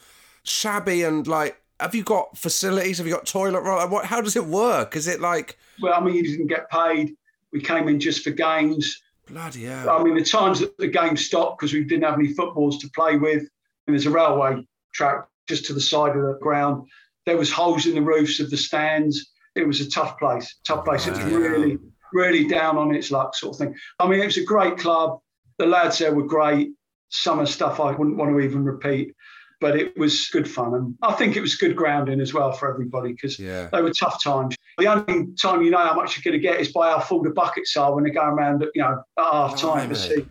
[0.44, 2.98] shabby and like, have you got facilities?
[2.98, 3.86] Have you got toilet roll?
[3.88, 4.06] What?
[4.06, 4.96] How does it work?
[4.96, 7.16] Is it like Well, I mean, you didn't get paid.
[7.52, 9.02] We came in just for games.
[9.28, 9.90] bloody hell?
[9.90, 12.90] I mean, the times that the game stopped because we didn't have any footballs to
[12.92, 16.88] play with, and there's a railway track just to the side of the ground.
[17.26, 19.32] There was holes in the roofs of the stands.
[19.56, 20.56] It was a tough place.
[20.66, 21.08] Tough place.
[21.08, 21.78] It was really,
[22.14, 23.76] really down on its luck, sort of thing.
[24.00, 25.20] I mean, it was a great club.
[25.58, 26.72] The lads there were great.
[27.10, 29.14] Some of stuff I wouldn't want to even repeat,
[29.62, 32.70] but it was good fun, and I think it was good grounding as well for
[32.72, 33.70] everybody because Yeah.
[33.72, 34.56] they were tough times.
[34.78, 37.24] The only time you know how much you're going to get is by how full
[37.24, 40.16] the buckets are when they go around, you know, at oh, half time to Blimey.
[40.16, 40.26] see.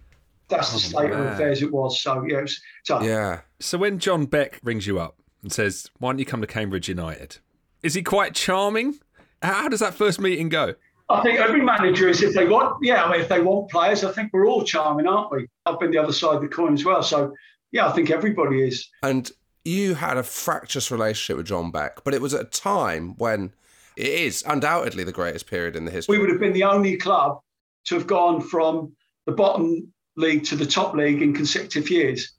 [0.48, 2.00] That's the oh, state of affairs it was.
[2.00, 3.02] So yeah, it was tough.
[3.02, 3.40] Yeah.
[3.58, 6.88] So when John Beck rings you up and says, "Why don't you come to Cambridge
[6.88, 7.38] United?"
[7.82, 8.98] Is he quite charming?
[9.42, 10.74] How does that first meeting go?
[11.08, 14.02] I think every manager is if they want, yeah, I mean, if they want players,
[14.02, 15.46] I think we're all charming, aren't we?
[15.64, 17.02] I've been the other side of the coin as well.
[17.02, 17.32] So
[17.70, 18.88] yeah, I think everybody is.
[19.02, 19.30] And
[19.64, 23.52] you had a fractious relationship with John Beck, but it was at a time when
[23.96, 26.16] it is undoubtedly the greatest period in the history.
[26.16, 27.40] We would have been the only club
[27.86, 28.92] to have gone from
[29.26, 32.32] the bottom league to the top league in consecutive years.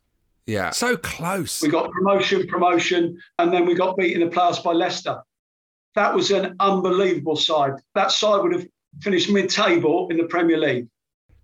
[0.45, 0.71] Yeah.
[0.71, 1.61] So close.
[1.61, 5.21] We got promotion, promotion, and then we got beat in the playoffs by Leicester.
[5.97, 7.73] That was an unbelievable side.
[7.95, 8.67] That side would have
[9.01, 10.87] finished mid-table in the Premier League.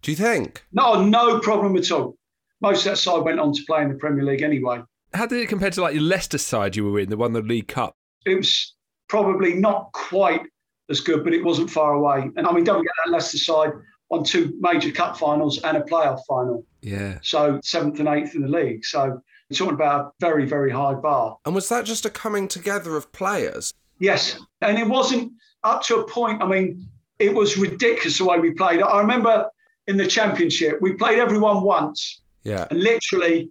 [0.04, 0.64] Do you think?
[0.72, 2.16] No, no problem at all.
[2.62, 4.84] Most of that side went on to play in the Premier League anyway.
[5.12, 7.42] How did it compare to like your Leicester side you were in, the one the
[7.42, 7.96] League Cup?
[8.28, 8.76] It was
[9.10, 10.44] probably not quite
[10.88, 12.30] as good, but it wasn't far away.
[12.36, 13.72] And I mean, don't forget that Leicester side
[14.12, 16.64] won two major cup finals and a playoff final.
[16.84, 17.18] Yeah.
[17.24, 18.86] So seventh and eighth in the league.
[18.86, 21.38] So we're talking about a very, very high bar.
[21.44, 23.74] And was that just a coming together of players?
[24.04, 24.38] Yes.
[24.62, 25.32] And it wasn't
[25.64, 26.44] up to a point.
[26.44, 26.86] I mean,
[27.20, 28.82] it was ridiculous the way we played.
[28.82, 29.50] I remember
[29.88, 32.68] in the championship, we played everyone once, Yeah.
[32.70, 33.50] and literally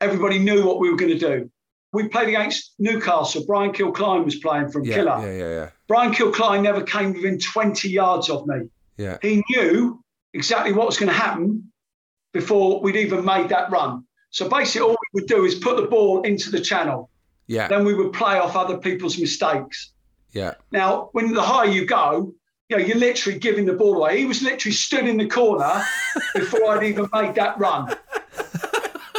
[0.00, 1.48] everybody knew what we were going to do.
[1.92, 3.44] We played against Newcastle.
[3.46, 4.94] Brian Kilcline was playing from Yeah.
[4.96, 5.18] Killer.
[5.22, 5.32] Yeah.
[5.38, 5.48] Yeah.
[5.58, 5.68] Yeah.
[5.86, 8.68] Brian Kilcline never came within 20 yards of me.
[8.96, 9.18] Yeah.
[9.22, 10.02] He knew
[10.34, 11.70] exactly what was going to happen
[12.32, 14.04] before we'd even made that run.
[14.30, 17.10] So basically, all we would do is put the ball into the channel.
[17.46, 17.68] Yeah.
[17.68, 19.91] Then we would play off other people's mistakes.
[20.32, 20.54] Yeah.
[20.70, 22.32] Now, when the higher you go,
[22.68, 24.18] you know, you're literally giving the ball away.
[24.18, 25.82] He was literally stood in the corner
[26.34, 27.94] before I'd even made that run.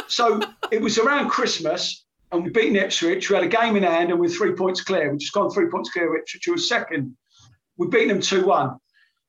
[0.08, 0.40] So
[0.70, 3.30] it was around Christmas, and we beat Ipswich.
[3.30, 5.10] We had a game in hand, and we're three points clear.
[5.10, 6.16] We've just gone three points clear.
[6.16, 7.16] Ipswich was second.
[7.76, 8.76] We beat them 2 1.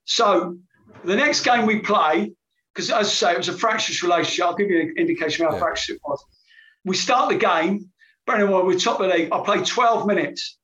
[0.06, 0.58] So
[1.04, 2.32] the next game we play,
[2.74, 4.46] because as I say, it was a fractious relationship.
[4.46, 5.64] I'll give you an indication of how Yeah.
[5.64, 6.24] fractious it was.
[6.84, 7.90] We start the game,
[8.28, 9.30] bearing in mind we're top of the league.
[9.32, 10.58] I play 12 minutes.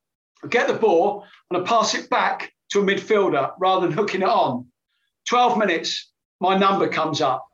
[0.44, 4.22] I get the ball and I pass it back to a midfielder rather than hooking
[4.22, 4.66] it on.
[5.28, 7.46] 12 minutes, my number comes up.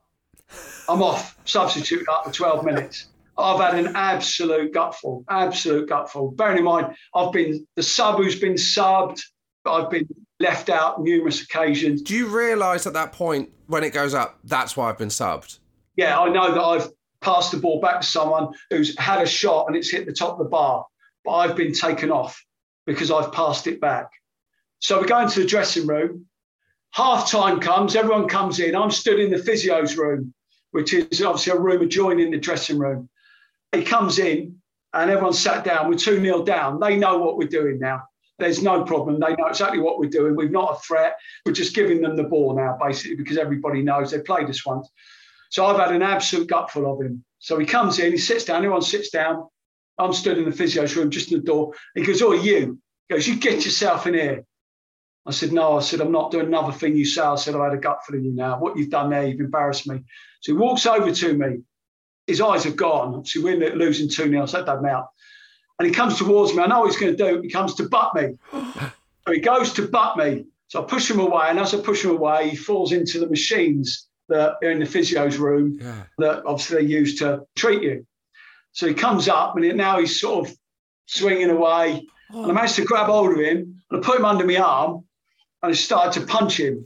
[0.88, 3.08] I'm off, substitute after 12 minutes.
[3.38, 6.32] I've had an absolute gutful, absolute gutful.
[6.32, 9.22] Bearing in mind, I've been the sub who's been subbed,
[9.64, 10.08] but I've been
[10.40, 12.02] left out numerous occasions.
[12.02, 15.60] Do you realise at that point when it goes up, that's why I've been subbed?
[15.98, 19.68] Yeah, I know that I've passed the ball back to someone who's had a shot
[19.68, 20.86] and it's hit the top of the bar,
[21.26, 22.42] but I've been taken off
[22.88, 24.10] because I've passed it back.
[24.80, 26.26] So we go into the dressing room.
[26.92, 28.76] Half time comes, everyone comes in.
[28.76, 30.34] I'm stood in the physio's room,
[30.72, 33.10] which is obviously a room adjoining the dressing room.
[33.74, 34.60] He comes in
[34.94, 35.90] and everyone's sat down.
[35.90, 36.80] We're 2 0 down.
[36.80, 38.04] They know what we're doing now.
[38.40, 39.20] There's no problem.
[39.20, 40.36] They know exactly what we're doing.
[40.36, 41.18] We're not a threat.
[41.46, 44.90] We're just giving them the ball now, basically, because everybody knows they played us once.
[45.50, 47.24] So I've had an absolute gutful of him.
[47.40, 49.48] So he comes in, he sits down, everyone sits down.
[49.98, 51.74] I'm stood in the physio's room, just in the door.
[51.96, 52.80] He goes, Oh, you.
[53.08, 54.46] He goes, You get yourself in here.
[55.26, 57.22] I said, No, I said, I'm not doing another thing you say.
[57.22, 58.60] I said, I've had a gut for you now.
[58.60, 60.04] What you've done there, you've embarrassed me.
[60.42, 61.62] So he walks over to me.
[62.28, 63.16] His eyes have gone.
[63.16, 64.46] Obviously, we're losing 2 0.
[64.46, 65.08] So that out.
[65.80, 66.64] And he comes towards me.
[66.64, 67.42] I know what he's going to do.
[67.42, 68.38] He comes to butt me.
[68.52, 70.46] so he goes to butt me.
[70.68, 71.46] So I push him away.
[71.50, 74.86] And as I push him away, he falls into the machines that are in the
[74.86, 75.80] physio's room
[76.18, 78.06] that obviously they use to treat you.
[78.78, 80.56] So he comes up and now he's sort of
[81.08, 82.08] swinging away.
[82.32, 82.44] Oh.
[82.44, 85.04] And I managed to grab hold of him and I put him under my arm
[85.64, 86.86] and I started to punch him.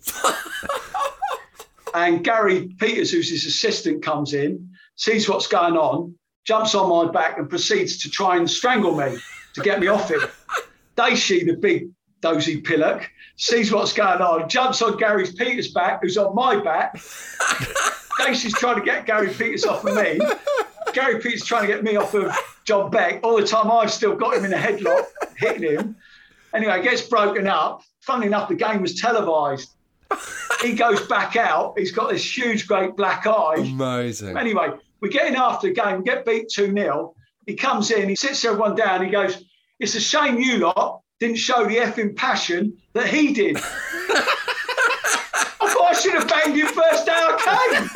[1.94, 6.16] and Gary Peters, who's his assistant, comes in, sees what's going on,
[6.46, 9.18] jumps on my back and proceeds to try and strangle me
[9.56, 10.22] to get me off him.
[10.96, 11.90] Daishi, the big
[12.22, 16.96] dozy pillock, sees what's going on, jumps on Gary Peters' back, who's on my back.
[18.18, 20.22] Daishi's trying to get Gary Peters off of me.
[20.94, 22.36] Gary Pete's trying to get me off of
[22.66, 23.20] John Beck.
[23.24, 25.06] All the time I've still got him in a headlock,
[25.38, 25.96] hitting him.
[26.54, 27.82] Anyway, it gets broken up.
[28.02, 29.72] Funnily enough, the game was televised.
[30.62, 31.78] he goes back out.
[31.78, 33.56] He's got this huge, great black eye.
[33.58, 34.38] Amazing.
[34.38, 34.70] Anyway,
[35.00, 37.16] we get in after the game, we get beat 2 0.
[37.48, 39.44] He comes in, he sits everyone down, he goes,
[39.80, 43.56] It's a shame you lot didn't show the effing passion that he did.
[43.62, 43.62] I
[45.60, 47.88] thought I should have banged him first day I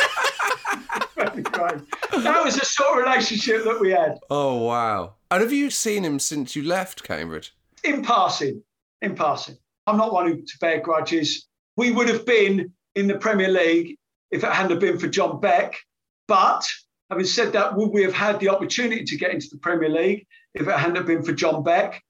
[0.94, 1.12] came.
[1.58, 4.20] That was the sort of relationship that we had.
[4.30, 5.16] Oh, wow.
[5.32, 7.54] And have you seen him since you left Cambridge?
[7.84, 8.64] In passing,
[9.02, 9.58] in passing.
[9.88, 11.48] I'm not one who to bear grudges.
[11.78, 13.98] We would have been in the Premier League
[14.32, 15.76] if it hadn't been for John Beck.
[16.28, 16.68] But
[17.10, 20.26] having said that, would we have had the opportunity to get into the Premier League
[20.54, 22.04] if it hadn't been for John Beck?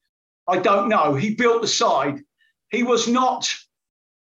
[0.48, 1.16] I don't know.
[1.16, 2.22] He built the side.
[2.70, 3.52] He was not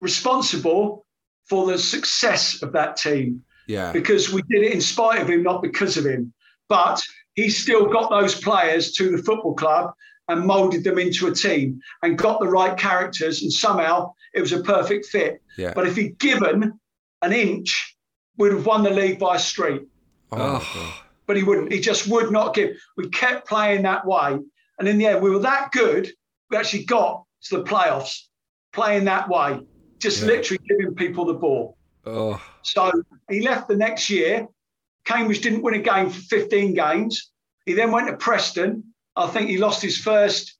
[0.01, 1.05] responsible
[1.49, 3.93] for the success of that team Yeah.
[3.93, 6.33] because we did it in spite of him, not because of him.
[6.69, 7.03] But
[7.35, 9.93] he still got those players to the football club
[10.29, 14.53] and moulded them into a team and got the right characters, and somehow it was
[14.53, 15.43] a perfect fit.
[15.59, 15.73] Yeah.
[15.75, 16.79] But if he'd given
[17.23, 17.97] an inch,
[18.39, 19.83] we'd have won the league by a street.
[20.31, 20.63] Oh.
[21.27, 21.73] But he wouldn't.
[21.73, 22.77] He just would not give.
[22.97, 24.39] We kept playing that way.
[24.79, 26.11] And in the end, we were that good,
[26.51, 28.27] we actually got to the playoffs
[28.73, 29.61] playing that way,
[29.99, 30.29] just Yeah.
[30.29, 31.77] literally giving people the ball.
[32.07, 32.43] Oh.
[32.63, 32.91] So
[33.31, 34.49] he left the next year.
[35.05, 37.31] Cambridge didn't win a game for 15 games.
[37.67, 38.85] He then went to Preston.
[39.17, 40.57] I think he lost his first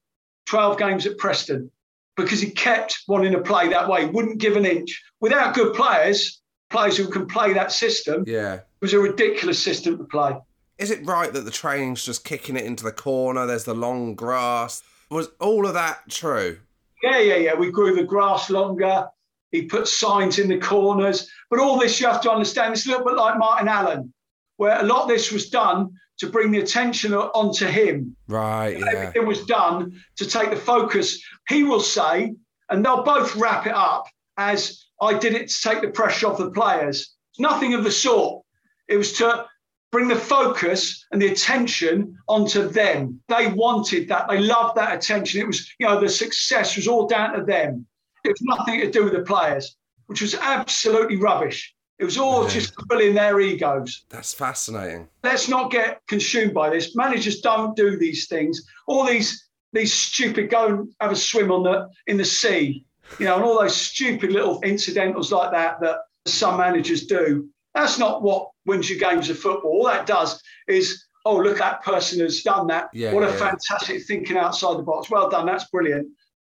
[0.47, 1.71] 12 games at Preston
[2.17, 5.03] because he kept wanting to play that way, wouldn't give an inch.
[5.21, 6.41] Without good players,
[6.71, 8.55] players who can play that system, Yeah.
[8.55, 10.37] it was a ridiculous system to play.
[10.79, 13.47] Is it right that the training's just kicking it into the corner?
[13.47, 14.83] There's the long grass.
[15.11, 16.59] Was all of that true?
[17.03, 17.55] Yeah, yeah, yeah.
[17.55, 19.07] We grew the grass longer.
[19.53, 21.31] He put signs in the corners.
[21.51, 24.13] But all this you have to understand, it's a little bit like Martin Allen,
[24.57, 28.17] where a lot of this was done to bring the attention onto him.
[28.29, 28.87] Right, yeah.
[28.87, 31.23] Everything was done to take the focus.
[31.49, 32.35] He will say,
[32.71, 34.07] and they'll both wrap it up
[34.39, 37.15] as I did it to take the pressure off the players.
[37.31, 38.45] It's nothing of the sort.
[38.89, 39.47] It was to
[39.91, 43.21] bring the focus and the attention onto them.
[43.29, 44.29] They wanted that.
[44.29, 45.43] They loved that attention.
[45.43, 47.87] It was, you know, the success was all down to them.
[48.25, 51.75] It was nothing to do with the players, which was absolutely rubbish.
[51.99, 52.51] It was all Yeah.
[52.51, 54.05] just filling their egos.
[54.09, 55.09] That's fascinating.
[55.23, 56.97] Let's not get consumed by this.
[56.97, 58.63] Managers don't do these things.
[58.87, 62.85] All these these stupid go and have a swim on the in the sea,
[63.19, 67.49] you know, and all those stupid little incidentals like that that some managers do.
[67.75, 69.71] That's not what wins you games of football.
[69.71, 72.91] All that does is, oh, look, that person has done that.
[72.93, 73.37] Yeah, what a yeah.
[73.37, 75.09] fantastic thinking outside the box.
[75.09, 75.47] Well done.
[75.47, 76.09] That's brilliant.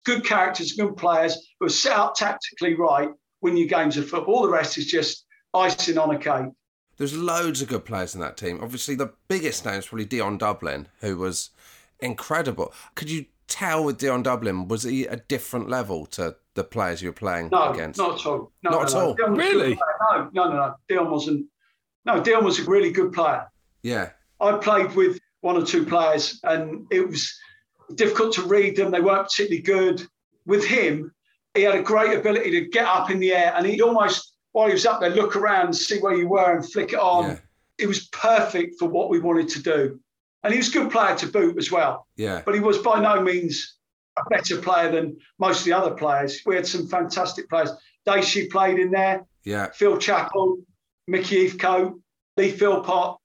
[0.08, 3.10] Good characters, good players who are set up tactically right,
[3.42, 4.36] win your games of football.
[4.36, 6.50] All the rest is just icing on a cake.
[6.96, 8.58] There's loads of good players in that team.
[8.62, 11.50] Obviously, the biggest name is probably Dion Dublin, who was
[12.00, 12.72] incredible.
[12.94, 17.10] Could you tell with Dion Dublin, was he a different level to the players you
[17.10, 17.98] were playing No, against?
[17.98, 18.50] not at all.
[18.64, 19.00] No, Not no, at no.
[19.00, 19.14] all?
[19.14, 19.74] Dion was a good Really?
[20.10, 20.74] No, no, no, no.
[20.88, 21.46] Dion wasn't.
[22.06, 23.46] No, Dion was a really good player.
[23.82, 24.10] Yeah.
[24.40, 27.32] I played with one or two players, and it was
[27.94, 28.90] difficult to read them.
[28.90, 30.06] They weren't particularly good.
[30.46, 31.12] With him,
[31.54, 34.66] he had a great ability to get up in the air, and he'd almost, while
[34.66, 37.38] he was up there, look around, see where you were, and flick it on.
[37.78, 40.00] It was perfect for what we wanted to do,
[40.42, 42.06] and he was a good player to boot as well.
[42.16, 42.42] Yeah.
[42.44, 43.76] But he was by no means
[44.18, 46.40] a better player than most of the other players.
[46.44, 47.70] We had some fantastic players.
[48.04, 49.24] Dacey played in there.
[49.44, 49.68] Yeah.
[49.70, 50.58] Phil Chappell,
[51.06, 52.00] Mickey Heathcote,
[52.36, 53.16] Lee Philpott,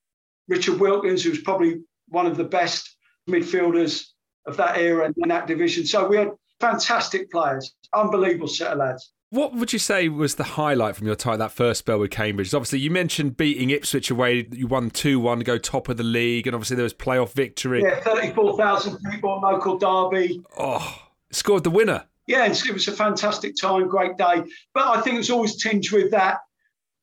[0.47, 2.95] Richard Wilkins, who was probably one of the best
[3.30, 4.05] midfielders
[4.45, 5.85] of that era and that division.
[5.85, 9.11] So we had fantastic players, unbelievable set of lads.
[9.29, 12.53] What would you say was the highlight from your time that first spell with Cambridge?
[12.53, 14.47] Obviously, you mentioned beating Ipswich away.
[14.51, 17.33] You won two one to go top of the league, and obviously there was playoff
[17.33, 17.81] victory.
[17.81, 20.39] Yeah, 34,000 people, in local derby.
[20.55, 22.05] Oh, scored the winner.
[22.27, 24.43] Yeah, it was a fantastic time, great day.
[24.73, 26.37] But I think it was always tinged with that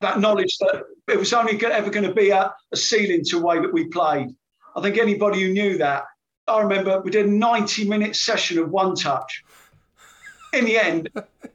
[0.01, 3.45] that knowledge that it was only ever going to be a, a ceiling to the
[3.45, 4.29] way that we played.
[4.77, 6.05] I think anybody who knew that,
[6.51, 9.45] I remember we did a 90 minute session of one touch.
[10.53, 11.09] In the end,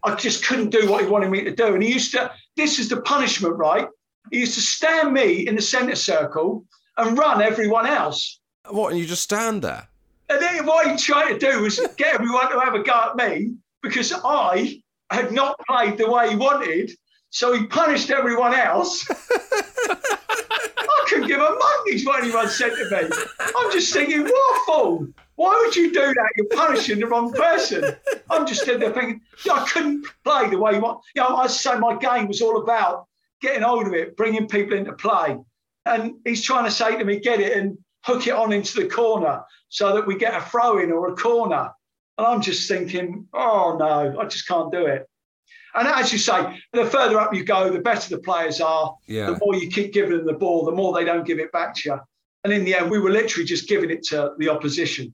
[0.03, 1.73] I just couldn't do what he wanted me to do.
[1.73, 3.87] And he used to, this is the punishment, right?
[4.31, 6.65] He used to stand me in the centre circle
[6.97, 8.39] and run everyone else.
[8.69, 9.87] What, and you just stand there?
[10.29, 13.15] And then what he tried to do was get everyone to have a go at
[13.17, 14.81] me because I
[15.11, 16.91] had not played the way he wanted.
[17.29, 19.05] So he punished everyone else.
[21.05, 23.15] I couldn't give a monkey's what anyone said to me.
[23.57, 25.07] I'm just thinking, what.
[25.35, 26.29] Why would you do that?
[26.37, 27.95] You're punishing the wrong person.
[28.29, 31.01] I'm just sitting there thinking, I couldn't play the way you want.
[31.13, 33.07] You know, I say my game was all about
[33.41, 35.37] getting hold of it, bringing people into play.
[35.85, 38.87] And he's trying to say to me, get it and hook it on into the
[38.87, 41.71] corner so that we get a throw in or a corner.
[42.17, 45.07] And I'm just thinking, oh no, I just can't do it.
[45.75, 48.95] And as you say, the further up you go, the better the players are.
[49.07, 49.31] Yeah.
[49.31, 51.75] The more you keep giving them the ball, the more they don't give it back
[51.75, 51.99] to you.
[52.43, 55.13] And in the end, we were literally just giving it to the opposition.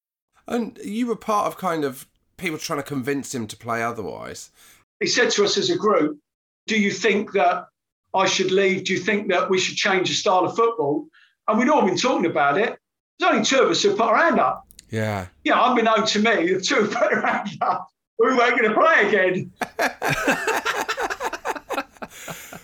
[0.51, 4.51] And you were part of kind of people trying to convince him to play otherwise.
[4.99, 6.19] He said to us as a group,
[6.67, 7.67] Do you think that
[8.13, 8.85] I should leave?
[8.85, 11.07] Do you think that we should change the style of football?
[11.47, 12.77] And we'd all been talking about it.
[13.19, 14.67] There's only two of us who put our hand up.
[14.89, 15.27] Yeah.
[15.43, 17.87] Yeah, unbeknown to me, the two put their hand up,
[18.19, 19.51] we weren't going to play again.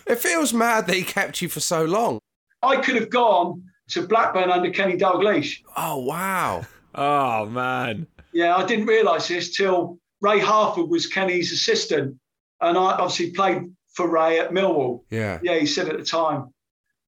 [0.08, 2.20] It feels mad that he kept you for so long.
[2.64, 5.62] I could have gone to Blackburn under Kenny Dalglish.
[5.76, 6.66] Oh, wow.
[6.98, 8.08] Oh, man.
[8.34, 12.18] Yeah, I didn't realise this till Ray Harford was Kenny's assistant.
[12.60, 15.04] And I obviously played for Ray at Millwall.
[15.10, 15.39] Yeah.
[15.43, 16.54] Yeah, he said at the time,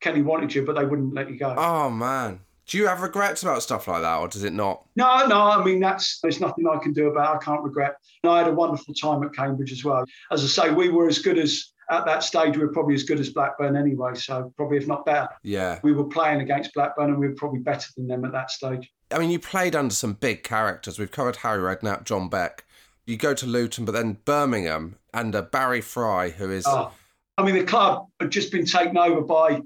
[0.01, 1.55] Kenny wanted you, but they wouldn't let you go.
[1.57, 2.41] Oh, man.
[2.67, 4.85] Do you have regrets about stuff like that, or does it not?
[4.97, 7.37] No, no, I mean, that's there's nothing I can do about it.
[7.37, 7.95] I can't regret.
[8.23, 10.03] And I had a wonderful time at Cambridge as well.
[10.31, 13.03] As I say, we were as good as, at that stage, we were probably as
[13.03, 14.15] good as Blackburn anyway.
[14.15, 15.29] So probably, if not better.
[15.43, 15.79] Yeah.
[15.81, 18.91] We were playing against Blackburn and we were probably better than them at that stage.
[19.11, 20.99] I mean, you played under some big characters.
[20.99, 22.65] We've covered Harry Redknapp, John Beck.
[23.05, 26.65] You go to Luton, but then Birmingham under uh, Barry Fry, who is.
[26.67, 26.91] Oh,
[27.37, 29.61] I mean, the club had just been taken over by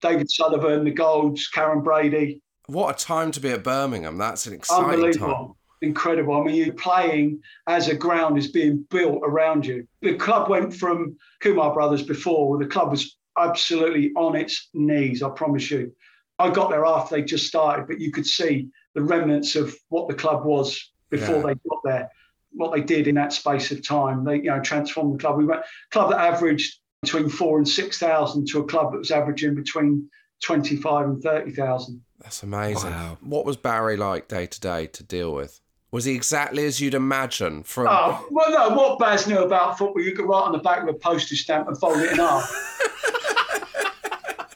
[0.00, 2.40] David Sullivan, the Golds, Karren Brady.
[2.66, 4.16] What a time to be at Birmingham.
[4.16, 5.54] That's an exciting time.
[5.82, 6.40] Incredible.
[6.40, 9.86] I mean, you're playing as a ground is being built around you.
[10.00, 15.22] The club went from Kumar Brothers before, where the club was absolutely on its knees,
[15.22, 15.92] I promise you.
[16.38, 20.08] I got there after they just started, but you could see the remnants of what
[20.08, 21.42] the club was before Yeah.
[21.42, 22.10] they got there,
[22.52, 24.24] what they did in that space of time.
[24.24, 25.36] They, you know, transformed the club.
[25.36, 29.10] We went club that averaged between four and six thousand to a club that was
[29.10, 30.08] averaging between
[30.42, 32.02] twenty-five and thirty thousand.
[32.20, 32.92] That's amazing.
[33.20, 35.60] What was Barry like day to day to deal with?
[35.90, 37.86] Was he exactly as you'd imagine from.
[37.88, 40.88] Oh, well, no, what Baz knew about football, you could write on the back of
[40.88, 42.50] a postage stamp and fold it in half.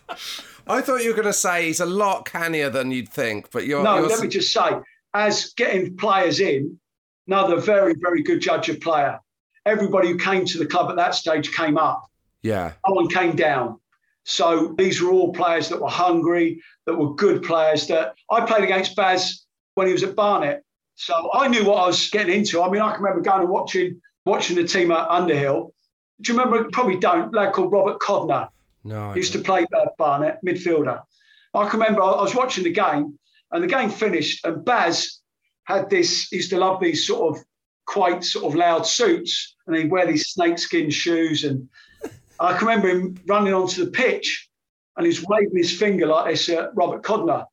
[0.69, 3.67] I thought you were going to say he's a lot cannier than you'd think, but
[3.67, 3.83] you're.
[3.83, 4.71] no, you're let me just say,
[5.15, 6.79] as getting players in,
[7.27, 9.19] another very, very good judge of player.
[9.67, 12.07] Everybody who came to the club at that stage came up.
[12.43, 12.73] Yeah.
[12.87, 13.81] No one came down.
[14.25, 17.87] So these were all players that were hungry, that were good players.
[17.87, 20.65] That I played against Baz when he was at Barnet,
[20.97, 22.61] so I knew what I was getting into.
[22.61, 25.73] I mean, I can remember going and watching watching the team at Underhill.
[26.21, 26.69] Do you remember?
[26.73, 27.35] Probably don't.
[27.35, 28.49] A lad called Robert Codner.
[28.89, 29.15] No.
[29.15, 31.03] Used to play at Barnet, midfielder.
[31.55, 33.19] I can remember I was watching the game
[33.53, 35.21] and the game finished, and Baz
[35.65, 37.45] had this, he used to love these sort of
[37.87, 41.45] quite sort of loud suits, and he'd wear these snakeskin shoes.
[41.45, 41.69] And
[42.41, 44.49] I can remember him running onto the pitch
[44.97, 47.47] and he's waving his finger like this at Robert Codner.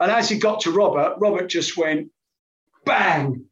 [0.00, 2.10] And as he got to Robert, Robert just went
[2.84, 3.44] bang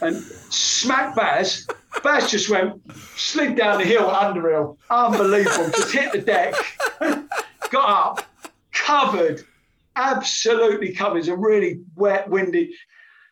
[0.00, 1.66] and smacked Baz.
[2.02, 2.80] Baz just went,
[3.16, 4.78] slid down the hill at Underhill.
[4.90, 5.70] Unbelievable.
[5.70, 6.54] Just hit the deck,
[7.70, 8.26] got up,
[8.72, 9.42] covered,
[9.96, 11.18] absolutely covered.
[11.18, 12.74] It's a really wet, windy.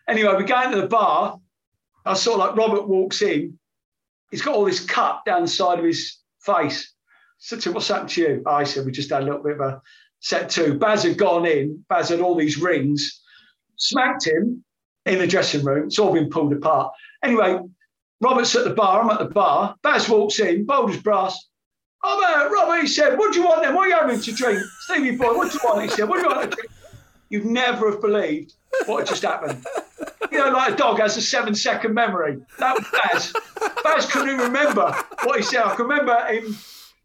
[0.09, 1.39] Anyway, we go into the bar.
[2.05, 3.59] I saw like Robert walks in.
[4.31, 6.93] He's got all this cut down the side of his face.
[7.39, 8.43] Said to him, What's happened to you?
[8.47, 9.83] I said, We just had a little bit of a
[10.21, 10.79] set two.
[10.79, 11.85] Baz had gone in.
[11.89, 13.23] Baz had all these rings,
[13.77, 14.65] smacked him
[15.05, 15.87] in the dressing room.
[15.87, 16.93] It's all been pulled apart.
[17.23, 17.61] Anyway,
[18.21, 19.03] Robert's at the bar.
[19.03, 19.77] I'm at the bar.
[19.83, 21.39] Baz walks in, bold as brass.
[22.05, 23.75] Oh, man, Robert, he said, What do you want then?
[23.75, 24.61] What are you having to drink?
[24.81, 25.83] Stevie boy, what do you want?
[25.83, 26.71] He said, What do you want to drink?
[27.29, 28.55] You'd never have believed
[28.87, 29.65] what had just happened.
[30.31, 32.39] You know, like a dog has a seven second memory.
[32.59, 33.33] That was Baz.
[33.83, 34.93] Baz couldn't even remember
[35.25, 35.63] what he said.
[35.65, 36.57] I can remember him,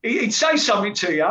[0.04, 1.30] he- he'd say something to you,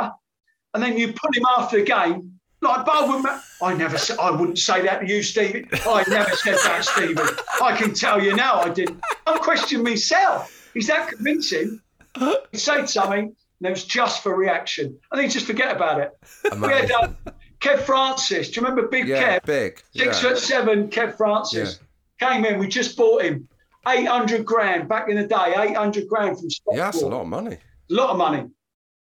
[0.75, 2.40] and then you put him after the game.
[2.63, 5.69] Like, but I I never said, I wouldn't say that to you, Stephen.
[5.73, 7.27] I never said that, Stephen.
[7.63, 9.01] I can tell you now I didn't.
[9.27, 10.71] I'm questioning myself.
[10.75, 11.81] Is that convincing.
[12.53, 13.21] He said something,
[13.61, 14.99] and it was just for reaction.
[15.11, 16.13] I think just forget about it.
[16.61, 17.09] We had uh,
[17.61, 18.51] Kev Francis.
[18.51, 19.45] Do you remember Big Yeah, Kev?
[19.47, 19.83] big.
[19.95, 20.29] Six yeah.
[20.29, 21.81] foot seven, Kev Francis.
[22.19, 23.49] Came in, we just bought him.
[23.89, 26.77] 800 grand back in the day, 800 grand from Stockport.
[26.77, 27.57] Yeah, that's a lot of money.
[27.91, 28.47] A lot of money.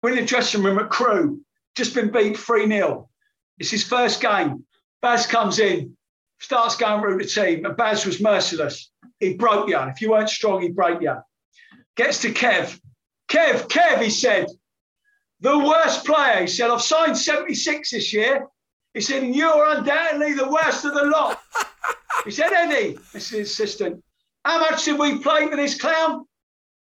[0.03, 1.41] We're in the dressing room at Crewe,
[1.77, 3.09] just been beat 3 0.
[3.59, 4.65] It's his first game.
[5.03, 5.97] Baz comes in,
[6.41, 8.91] starts going through the team, and Baz was merciless.
[9.21, 9.79] He broke you.
[9.79, 11.17] If you weren't strong, he'd break you.
[11.97, 12.79] Gets to Kev.
[13.29, 14.47] Kev, Kev, he said,
[15.41, 16.43] the worst player.
[16.43, 18.47] He said, I've signed 76 this year.
[18.95, 21.41] He said, you're undoubtedly the worst of the lot.
[22.25, 24.03] he said, Eddie, this is his assistant,
[24.45, 26.25] how much did we play for this clown?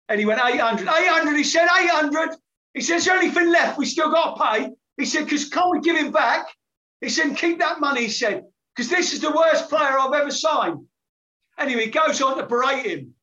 [0.08, 0.88] And he went, 800.
[0.88, 2.30] 800, he said, 800.
[2.74, 4.70] He said, is there anything left we still got to pay?
[4.96, 6.46] He said, because can't we give him back?
[7.02, 8.44] He said, keep that money, he said,
[8.74, 10.86] because this is the worst player I've ever signed.
[11.58, 13.14] Anyway, he goes on to berate him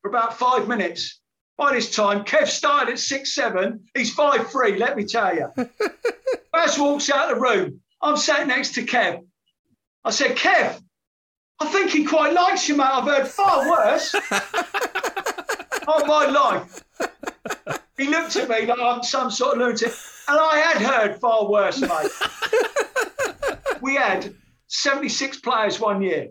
[0.00, 1.20] for about five minutes.
[1.58, 3.84] By this time, Kev started at six seven.
[3.94, 4.76] He's five three.
[4.76, 5.52] Let me tell you.
[6.52, 7.80] Baz walks out of the room.
[8.00, 9.24] I'm sat next to Kev.
[10.04, 10.80] I said, Kev,
[11.60, 12.86] I think he quite likes you, mate.
[12.86, 14.14] I've heard far worse.
[15.86, 16.84] oh my life.
[17.96, 19.92] He looked at me like I'm some sort of lunatic,
[20.28, 22.10] and I had heard far worse, mate.
[23.84, 24.34] we had
[24.68, 26.28] 76 players one year.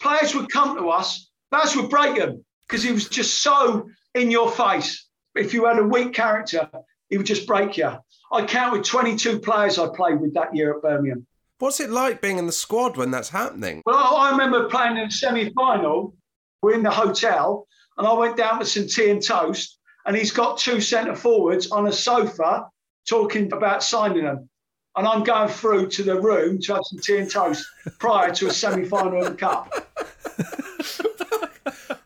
[0.00, 4.32] Players would come to us, Baz would break them because he was just so in
[4.32, 5.08] your face.
[5.36, 6.68] If you had a weak character,
[7.08, 7.92] he would just break you.
[8.32, 11.24] I counted 22 players I played with that year at Birmingham.
[11.60, 13.82] What's it like being in the squad when that's happening?
[13.86, 16.16] Well, I I remember playing in the semi-final.
[16.62, 19.78] We're in the hotel, and I went down for some tea and toast.
[20.04, 22.66] And he's got two centre forwards on a sofa
[23.08, 24.48] talking about signing them.
[24.96, 27.66] And I'm going through to the room to have some tea and toast
[27.98, 29.72] prior to a semi-final of the cup.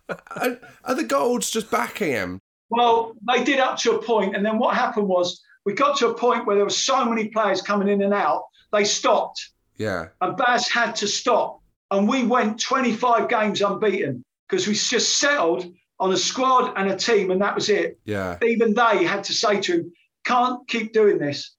[0.36, 2.40] Are, are the golds just backing him?
[2.68, 6.08] Well, they did up to a point, and then what happened was we got to
[6.08, 9.50] a point where there were so many players coming in and out, they stopped.
[9.78, 10.08] Yeah.
[10.20, 11.60] and Baz had to stop.
[11.90, 16.96] And we went 25 games unbeaten because we just settled on a squad and a
[16.96, 17.98] team, and that was it.
[18.04, 18.38] Yeah.
[18.42, 19.92] Even they had to say to him,
[20.24, 21.55] can't keep doing this.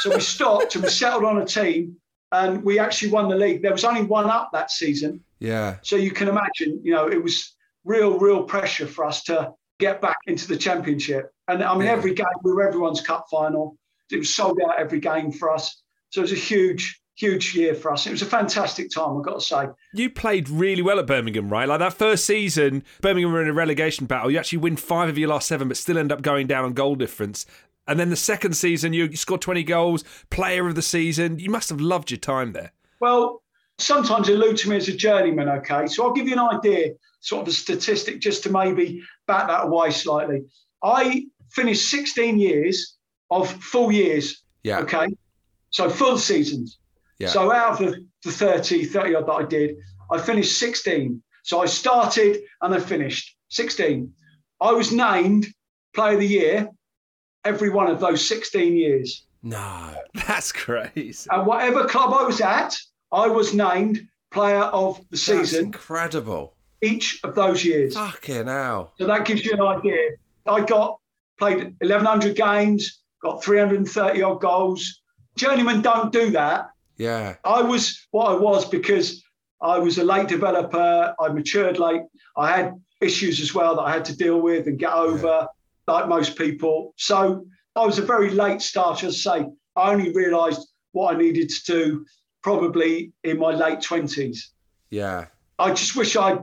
[0.00, 1.96] So we stopped and we settled on a team,
[2.32, 3.62] and we actually won the league.
[3.62, 5.22] There was only one up that season.
[5.40, 5.76] Yeah.
[5.82, 7.54] So you can imagine, you know, it was
[7.84, 11.32] real, real pressure for us to get back into the championship.
[11.48, 11.92] And I mean, Yeah.
[11.92, 13.76] every game, we were everyone's cup final.
[14.10, 15.82] It was sold out every game for us.
[16.10, 18.06] So it was a huge, huge year for us.
[18.06, 19.66] It was a fantastic time, I've got to say.
[19.94, 21.68] You played really well at Birmingham, right?
[21.68, 24.30] Like that first season, Birmingham were in a relegation battle.
[24.30, 26.72] You actually win five of your last seven, but still end up going down on
[26.72, 27.46] goal difference.
[27.88, 31.38] And then the second season, you scored 20 goals, player of the season.
[31.38, 32.72] You must have loved your time there.
[33.00, 33.42] Well,
[33.78, 35.86] sometimes allude to me as a journeyman, okay?
[35.86, 39.64] So I'll give you an idea, sort of a statistic, just to maybe back that
[39.64, 40.42] away slightly.
[40.84, 42.96] I finished 16 years
[43.30, 44.80] of full years, Yeah.
[44.80, 45.06] okay?
[45.70, 46.78] So full seasons.
[47.18, 47.28] Yeah.
[47.28, 49.76] So out of the, the 30, 30 odd that I did,
[50.10, 51.22] I finished 16.
[51.42, 54.12] So I started and I finished 16.
[54.60, 55.46] I was named
[55.94, 56.68] Player of the Year
[57.44, 59.24] every one of those 16 years.
[59.42, 59.94] No,
[60.26, 61.28] that's crazy.
[61.30, 62.76] And whatever club I was at,
[63.12, 66.54] I was named Player of the That's Season incredible.
[66.82, 67.94] each of those years.
[67.94, 68.92] Fucking hell.
[68.98, 70.10] So that gives you an idea.
[70.46, 70.98] I got
[71.38, 75.00] played 1,100 games, got 330 odd goals.
[75.36, 76.70] Journeymen don't do that.
[76.96, 77.36] Yeah.
[77.44, 79.22] I was what I was because
[79.62, 81.14] I was a late developer.
[81.20, 82.02] I matured late.
[82.36, 85.46] I had issues as well that I had to deal with and get over,
[85.88, 86.94] like most people.
[86.96, 89.06] So I was a very late starter.
[89.06, 92.06] As I say, I only realised what I needed to do
[92.42, 94.38] probably in my late 20s.
[94.90, 95.26] Yeah.
[95.58, 96.38] I just wish I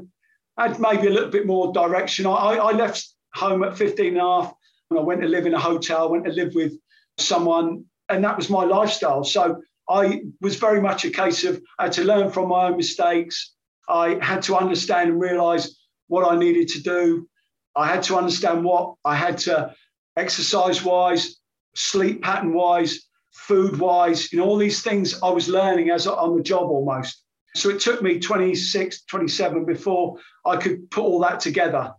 [0.58, 2.26] had maybe a little bit more direction.
[2.26, 4.54] I, I left home at 15 and a half
[4.90, 6.74] and I went to live in a hotel, went to live with
[7.18, 9.24] someone, and that was my lifestyle.
[9.24, 12.78] So I was very much a case of I had to learn from my own
[12.78, 13.54] mistakes.
[13.88, 15.78] I had to understand and realize
[16.08, 17.28] what I needed to do.
[17.76, 19.74] I had to understand what I had to
[20.18, 21.38] exercise wise,
[21.76, 26.38] sleep pattern wise, food wise, you know, all these things I was learning as on
[26.38, 27.24] the job almost.
[27.56, 31.94] So it took me 26, 27 before I could put all that together.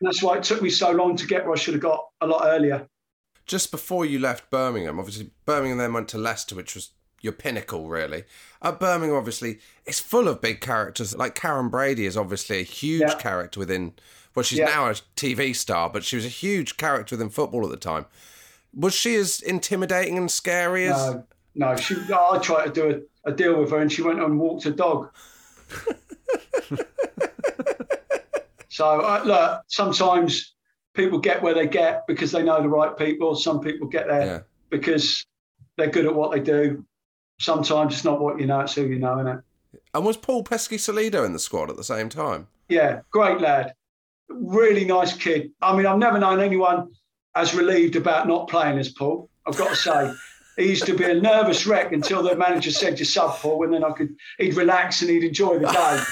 [0.00, 2.04] And that's why it took me so long to get where I should have got
[2.20, 2.86] a lot earlier.
[3.46, 7.88] Just before you left Birmingham, obviously Birmingham then went to Leicester, which was your pinnacle,
[7.88, 8.24] really.
[8.62, 11.14] At Birmingham, obviously, it's full of big characters.
[11.16, 13.14] Like Karren Brady is obviously a huge Yeah.
[13.14, 13.94] character within.
[14.34, 14.66] Well, she's Yeah.
[14.66, 18.06] now a TV star, but she was a huge character within football at the time.
[18.74, 20.96] Was she as intimidating and scary as?
[20.96, 21.24] No,
[21.54, 21.76] no.
[21.76, 24.66] She, I tried to do a, a deal with her, and she went and walked
[24.66, 25.10] a dog.
[28.68, 30.54] so uh, look, sometimes
[30.94, 33.34] people get where they get because they know the right people.
[33.36, 34.40] Some people get there Yeah.
[34.70, 35.24] because
[35.76, 36.84] they're good at what they do.
[37.40, 39.42] Sometimes it's not what you know; it's who you know, innit?
[39.92, 42.48] And was Paul Peschisolido in the squad at the same time?
[42.68, 43.74] Yeah, great lad.
[44.28, 45.50] Really nice kid.
[45.60, 46.88] I mean, I've never known anyone
[47.34, 49.28] as relieved about not playing as Paul.
[49.46, 50.12] I've got to say.
[50.56, 53.74] He used to be a nervous wreck until the manager said you sub Paul, and
[53.74, 56.04] then I could he'd relax and he'd enjoy the day.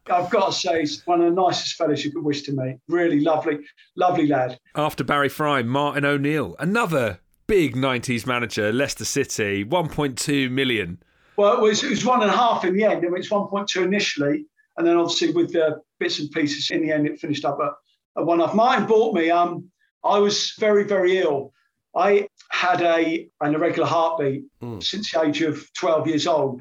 [0.10, 2.78] I've got to say, he's one of the nicest fellows you could wish to meet.
[2.86, 3.60] Really lovely,
[3.96, 4.58] lovely lad.
[4.74, 11.02] After Barry Fry, Martin O'Neill, another big 90s manager, Leicester City, 1.2 million.
[11.36, 13.04] Well, it was, it was one and a half in the end.
[13.04, 14.44] I mean, it's 1.2 initially,
[14.76, 17.72] and then obviously with the bits and pieces in the end, it finished up at,
[18.20, 18.54] at one half.
[18.54, 19.30] Martin bought me.
[19.30, 19.70] Um,
[20.04, 21.52] I was very, very ill.
[21.96, 24.44] I had a an irregular heartbeat
[24.80, 26.60] since the age of 12 years old.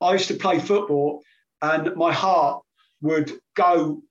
[0.00, 1.22] I used to play football,
[1.62, 2.62] and my heart
[3.02, 4.02] would go.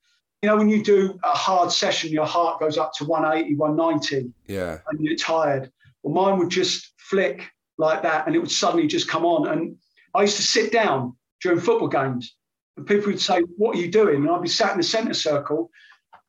[0.44, 4.32] You know, when you do a hard session, your heart goes up to 180, 190
[4.48, 4.78] Yeah.
[4.88, 5.72] and you're tired.
[6.04, 7.44] Well, mine would just flick
[7.80, 9.48] like that and it would suddenly just come on.
[9.48, 9.78] And
[10.14, 12.36] I used to sit down during football games
[12.78, 14.18] and people would say, What are you doing?
[14.18, 15.70] And I'd be sat in the centre circle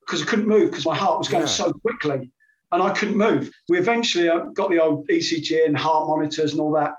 [0.00, 1.48] because I couldn't move because my heart was going Yeah.
[1.48, 2.32] so quickly
[2.72, 3.50] and I couldn't move.
[3.68, 6.94] We eventually uh, got the old ECG and heart monitors and all that.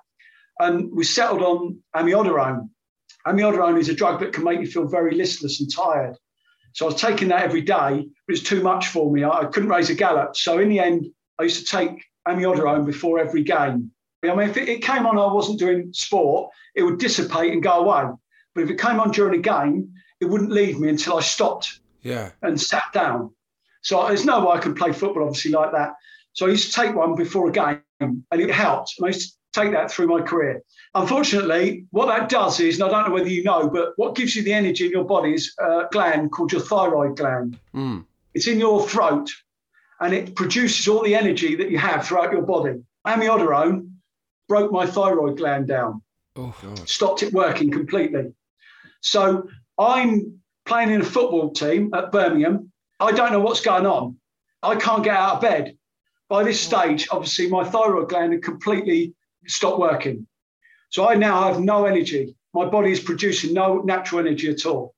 [0.60, 2.70] And we settled on amiodarone.
[3.28, 6.16] Amiodarone is a drug that can make you feel very listless and tired.
[6.74, 9.24] So I was taking that every day, but it was too much for me.
[9.24, 10.36] I couldn't raise a gallop.
[10.36, 11.08] So in the end,
[11.40, 13.92] I used to take amiodarone before every game.
[14.24, 17.86] I mean, if it came on, I wasn't doing sport, it would dissipate and go
[17.86, 18.12] away.
[18.56, 21.80] But if it came on during a game, it wouldn't leave me until I stopped
[22.02, 22.32] Yeah.
[22.42, 23.32] and sat down.
[23.82, 25.94] So there's no way I can play football, obviously, like that.
[26.34, 28.96] So I used to take one before a game, and it helped.
[28.98, 30.62] And I used to take that through my career.
[30.96, 34.36] Unfortunately, what that does is, and I don't know whether you know, but what gives
[34.36, 37.58] you the energy in your body is a gland called your thyroid gland.
[37.74, 38.06] Mm.
[38.34, 39.30] It's in your throat,
[40.02, 42.82] and it produces all the energy that you have throughout your body.
[43.08, 43.90] Amiodarone
[44.48, 46.02] broke my thyroid gland down
[46.36, 46.88] Oh, God.
[46.88, 48.34] stopped it working completely.
[49.02, 49.48] So
[49.78, 52.72] I'm playing in a football team at Birmingham.
[53.00, 54.18] I don't know what's going on.
[54.62, 55.78] I can't get out of bed.
[56.28, 59.14] By this stage, obviously, my thyroid gland had completely
[59.48, 60.28] stopped working.
[60.90, 62.36] So I now have no energy.
[62.54, 64.94] My body is producing no natural energy at all.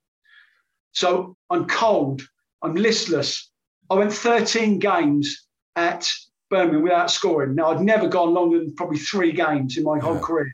[0.93, 2.21] So I'm cold.
[2.61, 3.49] I'm listless.
[3.89, 6.11] I went 13 games at
[6.49, 7.55] Birmingham without scoring.
[7.55, 10.51] Now, I'd never gone longer than probably three games in my whole career.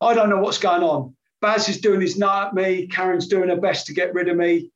[0.00, 1.16] I don't know what's going on.
[1.44, 2.88] Baz is doing his nut at me.
[2.88, 4.70] Karren's doing her best to get rid of me.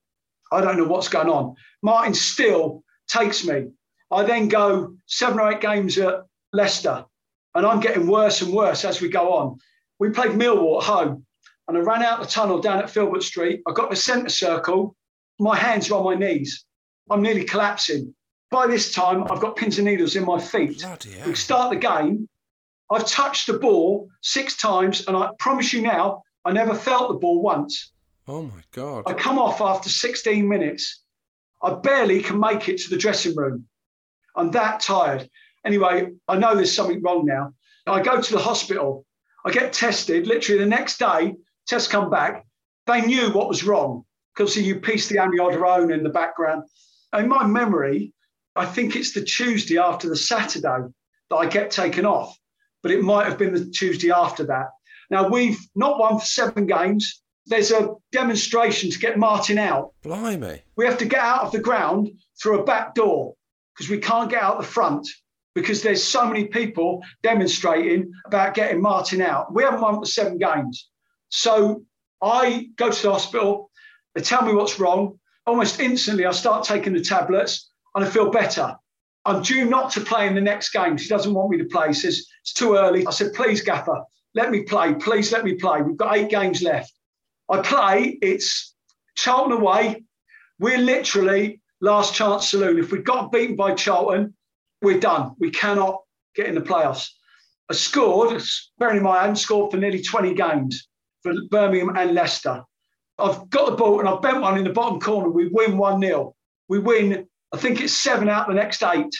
[0.53, 1.55] I don't know what's going on.
[1.83, 3.69] Martin still takes me.
[4.11, 7.07] I then go seven or eight games at Leicester,
[7.55, 9.57] and I'm getting worse and worse as we go on.
[9.99, 11.25] We played Millwall at home,
[11.69, 13.63] and I ran out the tunnel down at Filbert Street.
[13.67, 14.95] I got the centre circle.
[15.41, 16.67] My hands are on my knees.
[17.09, 18.15] I'm nearly collapsing.
[18.51, 20.85] By this time, I've got pins and needles in my feet.
[21.27, 22.29] We start the game.
[22.91, 27.19] I've touched the ball six times, and I promise you now, I never felt the
[27.19, 27.93] ball once.
[28.27, 29.05] Oh my god!
[29.07, 31.03] I come off after 16 minutes.
[31.63, 33.67] I barely can make it to the dressing room.
[34.37, 35.29] I'm that tired.
[35.65, 37.53] Anyway, I know there's something wrong now.
[37.87, 39.05] I go to the hospital.
[39.45, 40.27] I get tested.
[40.27, 41.35] Literally the next day,
[41.67, 42.45] tests come back.
[42.87, 46.65] They knew what was wrong because you piece the amiodarone in the background.
[47.13, 48.13] In my memory,
[48.55, 50.89] I think it's the Tuesday after the Saturday
[51.31, 52.37] that I get taken off,
[52.83, 54.69] but it might have been the Tuesday after that.
[55.11, 57.23] Now we've not won for seven games.
[57.47, 59.93] There's a demonstration to get Martin out.
[60.03, 60.63] Blimey.
[60.77, 63.35] We have to get out of the ground through a back door
[63.75, 65.09] because we can't get out the front
[65.55, 69.53] because there's so many people demonstrating about getting Martin out.
[69.53, 70.89] We haven't won for seven games.
[71.31, 71.83] So
[72.23, 73.71] I go to the hospital,
[74.15, 75.19] they tell me what's wrong.
[75.47, 78.77] Almost instantly, I start taking the tablets and I feel better.
[79.25, 80.97] I'm due not to play in the next game.
[80.97, 81.89] She doesn't want me to play.
[81.89, 83.07] He says, it's too early.
[83.07, 84.03] I said, please, Gaffer,
[84.35, 84.95] let me play.
[84.95, 85.83] Please let me play.
[85.83, 86.93] We've got eight games left.
[87.51, 88.75] I play, it's
[89.15, 90.05] Charlton away.
[90.59, 92.79] We're literally last chance saloon.
[92.79, 94.35] If we got beaten by Charlton,
[94.83, 95.33] we're done.
[95.39, 96.01] We cannot
[96.35, 97.09] get in the playoffs.
[97.71, 98.43] I scored,
[98.79, 100.89] bearing in mind, I hadn't scored for nearly 20 games
[101.23, 102.63] for Birmingham and Leicester.
[103.19, 105.29] I've got the ball and I've bent one in the bottom corner.
[105.29, 106.35] We win 1 0.
[106.69, 109.15] We win, I think it's seven out of the next eight.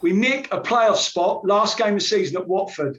[0.00, 2.98] We nick a playoff spot last game of season at Watford.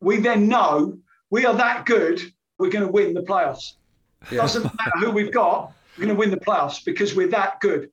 [0.00, 0.98] We then know
[1.30, 2.20] we are that good,
[2.58, 3.74] we're going to win the playoffs.
[4.30, 4.38] Yeah.
[4.38, 7.90] Doesn't matter who we've got, we're going to win the playoffs because we're that good.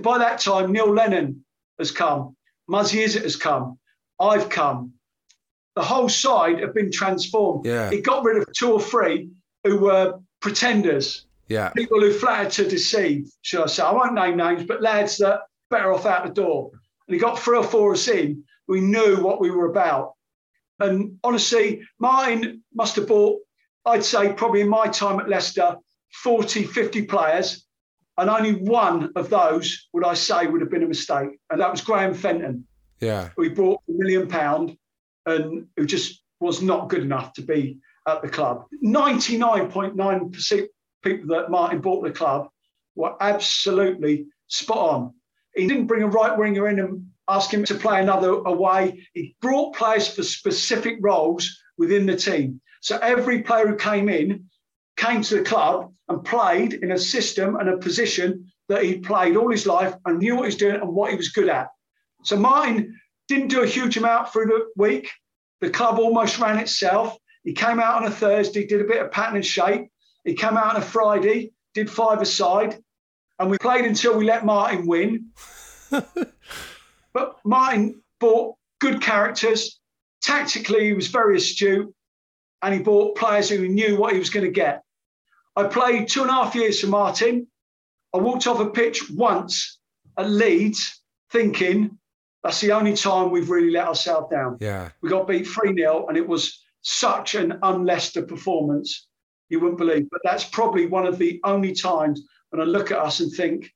[0.00, 1.44] By that time, Neil Lennon
[1.78, 2.36] has come,
[2.68, 3.78] Muzzy Izzet has come,
[4.20, 4.92] I've come.
[5.74, 7.66] The whole side have been transformed.
[7.66, 7.90] Yeah.
[7.90, 9.28] It got rid of two or three
[9.64, 11.68] who were pretenders, Yeah.
[11.70, 13.82] people who flattered to deceive, should I say.
[13.82, 15.40] I won't name names, but lads that
[15.70, 16.70] better off out the door.
[17.06, 18.42] And he got three or four of us in.
[18.68, 20.14] We knew what we were about.
[20.78, 23.40] And honestly, Martin must have bought,
[23.84, 25.76] I'd say, probably in my time at Leicester,
[26.22, 27.66] 40, 50 players.
[28.18, 31.38] And only one of those would I say would have been a mistake.
[31.50, 32.66] And that was Graham Fenton,
[33.00, 33.30] Yeah.
[33.36, 34.76] who he brought a million pound
[35.26, 38.64] and who just was not good enough to be at the club.
[38.82, 40.66] 99.9%
[41.02, 42.48] people that Martin bought the club
[42.94, 45.14] were absolutely spot on.
[45.54, 49.06] He didn't bring a right winger in and ask him to play another away.
[49.14, 52.60] He brought players for specific roles within the team.
[52.80, 54.46] So every player who came in
[54.96, 59.36] came to the club and played in a system and a position that he played
[59.36, 61.68] all his life and knew what he was doing and what he was good at.
[62.22, 62.98] So Martin
[63.28, 65.10] didn't do a huge amount through the week.
[65.60, 67.16] The club almost ran itself.
[67.44, 69.88] He came out on a Thursday, did a bit of pattern and shape.
[70.24, 72.78] He came out on a Friday, did five aside,
[73.38, 75.30] and we played until we let Martin win.
[77.16, 79.80] but Martin bought good characters.
[80.20, 81.90] Tactically, he was very astute,
[82.60, 84.82] and he bought players who knew what he was going to get.
[85.56, 87.46] I played two and a half years for Martin.
[88.12, 89.78] I walked off a pitch once
[90.18, 91.00] at Leeds
[91.32, 91.96] thinking
[92.42, 94.58] that's the only time we've really let ourselves down.
[94.60, 94.90] Yeah.
[95.00, 99.08] We got beat 3 0, and it was such an un Leicester performance,
[99.48, 100.06] you wouldn't believe.
[100.10, 103.72] But that's probably one of the only times when I look at us and think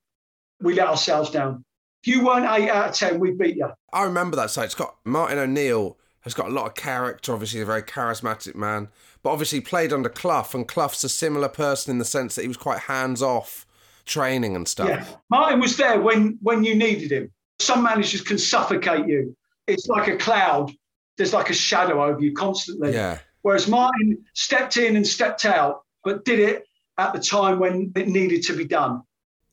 [0.60, 1.64] we let ourselves down.
[2.04, 3.70] You weren't 8 out of 10, we'd beat you.
[3.92, 4.64] I remember that side.
[4.64, 7.32] It's got Martin O'Neill has got a lot of character.
[7.32, 8.88] Obviously, a very charismatic man,
[9.22, 12.48] but obviously played under Clough, and Clough's a similar person in the sense that he
[12.48, 13.66] was quite hands off,
[14.06, 14.88] training and stuff.
[14.88, 15.04] Yeah.
[15.30, 17.30] Martin was there when, when you needed him.
[17.58, 19.36] Some managers can suffocate you.
[19.66, 20.72] It's like a cloud.
[21.16, 22.92] There's like a shadow over you constantly.
[22.92, 23.18] Yeah.
[23.42, 26.64] Whereas Martin stepped in and stepped out, but did it
[26.98, 29.02] at the time when it needed to be done.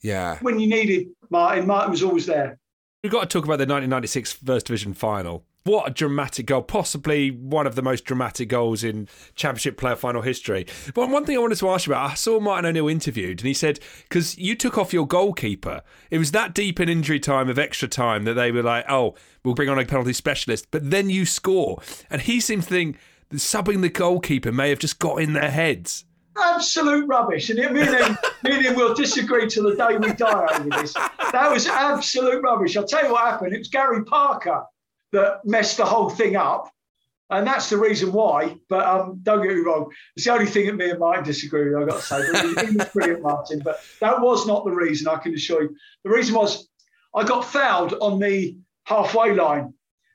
[0.01, 0.37] Yeah.
[0.41, 2.57] When you needed Martin, Martin was always there.
[3.03, 5.45] We've got to talk about the 1996 First Division final.
[5.63, 10.21] What a dramatic goal, possibly one of the most dramatic goals in Championship player final
[10.21, 10.65] history.
[10.93, 13.47] But one thing I wanted to ask you about, I saw Martin O'Neill interviewed, and
[13.47, 17.49] he said, because you took off your goalkeeper, it was that deep in injury time
[17.49, 20.89] of extra time that they were like, oh, we'll bring on a penalty specialist, but
[20.89, 21.81] then you score.
[22.09, 22.97] And he seems to think
[23.33, 26.05] subbing the goalkeeper may have just got in their heads.
[26.43, 27.49] Absolute rubbish.
[27.49, 30.69] And me and, him, me and him will disagree till the day we die over
[30.81, 30.93] this.
[30.93, 32.77] That was absolute rubbish.
[32.77, 33.53] I'll tell you what happened.
[33.53, 34.63] It was Gary Parker
[35.11, 36.71] that messed the whole thing up.
[37.29, 38.55] And that's the reason why.
[38.69, 39.91] But um, don't get me wrong.
[40.15, 42.31] It's the only thing that me and Martin disagree with, I've got to say.
[42.31, 43.61] But he, was brilliant, Martin.
[43.63, 45.75] But that was not the reason, I can assure you.
[46.03, 46.69] The reason was
[47.13, 49.73] I got fouled on the halfway line.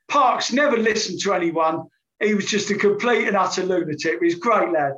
[0.09, 1.87] Parks never listened to anyone.
[2.21, 4.19] He was just a complete and utter lunatic.
[4.23, 4.93] He's a great lad.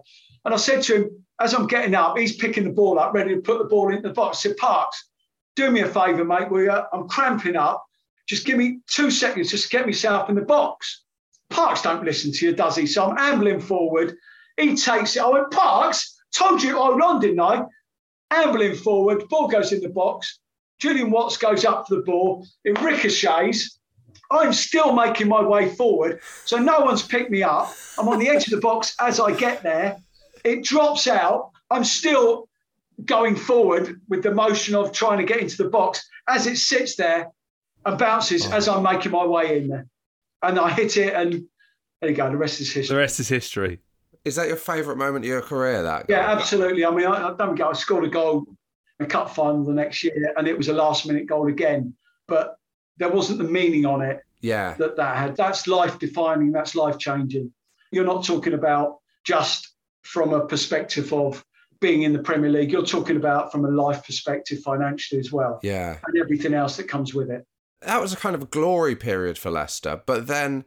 [0.45, 3.35] And I said to him, as I'm getting up, he's picking the ball up, ready
[3.35, 4.39] to put the ball into the box.
[4.39, 5.09] I said, Parks,
[5.57, 6.51] do me a favour, mate.
[6.51, 6.83] Will you?
[6.93, 7.85] I'm cramping up.
[8.29, 11.03] Just give me two seconds just to get myself in the box.
[11.51, 12.87] Parks don't listen to you, does he?
[12.87, 14.17] So I'm ambling forward.
[14.57, 15.23] He takes it.
[15.23, 17.63] I went, Parks, Told you I run, didn't I?
[18.33, 20.41] Ambling forward, ball goes in the box.
[20.81, 22.45] Julian Watts goes up for the ball.
[22.65, 23.79] It ricochets.
[24.33, 26.21] I'm still making my way forward.
[26.45, 27.73] So no one's picked me up.
[27.99, 29.97] I'm on the edge of the box as I get there.
[30.45, 31.51] It drops out.
[31.71, 32.49] I'm still
[33.05, 36.97] going forward with the motion of trying to get into the box as it sits
[36.97, 37.31] there
[37.85, 38.53] and bounces oh.
[38.53, 39.87] as I'm making my way in there.
[40.43, 41.45] And I hit it, and
[42.01, 42.31] there you go.
[42.31, 42.95] The rest is history.
[42.95, 43.81] The rest is history.
[44.25, 45.83] Is that your favourite moment of your career?
[45.83, 46.85] That Yeah, absolutely.
[46.85, 47.67] I mean, I, I don't get.
[47.67, 48.45] I scored a goal
[49.01, 51.95] in a cup final the next year, and it was a last minute goal again.
[52.29, 52.57] But
[52.99, 54.75] there wasn't the meaning on it yeah.
[54.75, 55.37] that that had.
[55.37, 56.53] That's life defining.
[56.53, 57.53] That's life changing.
[57.91, 59.74] You're not talking about just
[60.05, 61.45] from a perspective of
[61.81, 62.73] being in the Premier League.
[62.73, 65.61] You're talking about from a life perspective financially as well.
[65.63, 65.99] Yeah.
[66.07, 67.47] And everything else that comes with it.
[67.81, 70.65] That was a kind of a glory period for Leicester, but then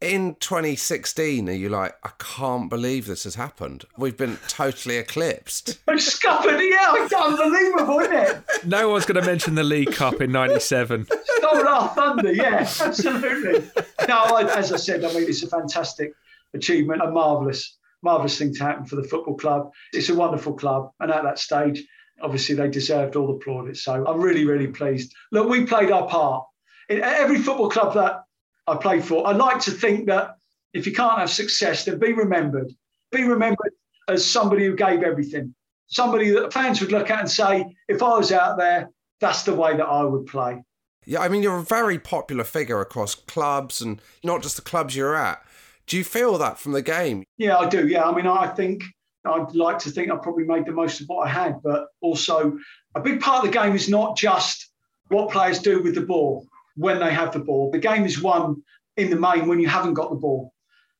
[0.00, 3.84] in 2016, are you like, I can't believe this has happened?
[3.96, 5.78] We've been totally eclipsed.
[5.88, 8.66] I'm scuppered, yeah, it's unbelievable, isn't it?
[8.66, 11.06] No one's going to mention the League Cup in '97.
[11.06, 13.68] Stole our thunder, yeah, absolutely.
[14.06, 16.12] No, I, as I said, I mean, it's a fantastic
[16.54, 19.70] achievement, a marvellous, marvellous thing to happen for the football club.
[19.92, 21.84] It's a wonderful club, and at that stage,
[22.22, 23.84] obviously, they deserved all the plaudits.
[23.84, 25.14] So I'm really, really pleased.
[25.32, 26.44] Look, we played our part.
[26.88, 28.22] In every football club that
[28.66, 30.36] I played for, I like to think that
[30.72, 32.72] if you can't have success, then be remembered.
[33.10, 33.72] Be remembered
[34.08, 35.54] as somebody who gave everything,
[35.86, 39.54] somebody that fans would look at and say, if I was out there, that's the
[39.54, 40.62] way that I would play.
[41.04, 44.94] Yeah, I mean, you're a very popular figure across clubs and not just the clubs
[44.94, 45.42] you're at.
[45.88, 47.24] Do you feel that from the game?
[47.38, 47.88] Yeah, I do.
[47.88, 48.84] Yeah, I mean, I think
[49.24, 52.56] I'd like to think I probably made the most of what I had, but also
[52.94, 54.70] a big part of the game is not just
[55.08, 56.46] what players do with the ball
[56.76, 57.70] when they have the ball.
[57.70, 58.62] The game is won
[58.98, 60.52] in the main when you haven't got the ball.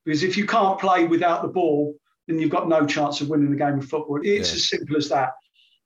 [0.04, 1.94] Because if you can't play without the ball,
[2.26, 4.18] then you've got no chance of winning the game of football.
[4.22, 4.54] It's Yeah.
[4.56, 5.32] as simple as that.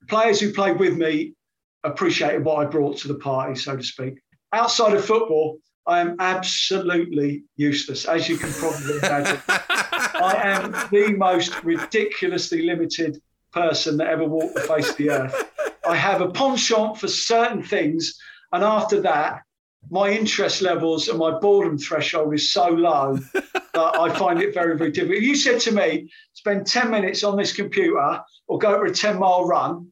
[0.09, 1.35] Players who played with me
[1.83, 4.15] appreciated what I brought to the party, so to speak.
[4.53, 9.41] Outside of football, I am absolutely useless, as you can probably imagine.
[9.49, 13.21] I am the most ridiculously limited
[13.53, 15.51] person that ever walked the face of the earth.
[15.87, 18.19] I have a penchant for certain things,
[18.53, 19.43] and after that,
[19.91, 24.79] my interest levels and my boredom threshold is so low that I find it very,
[24.79, 25.19] very difficult.
[25.19, 28.93] If you said to me, spend 10 minutes on this computer or go for a
[28.93, 29.92] 10 mile run,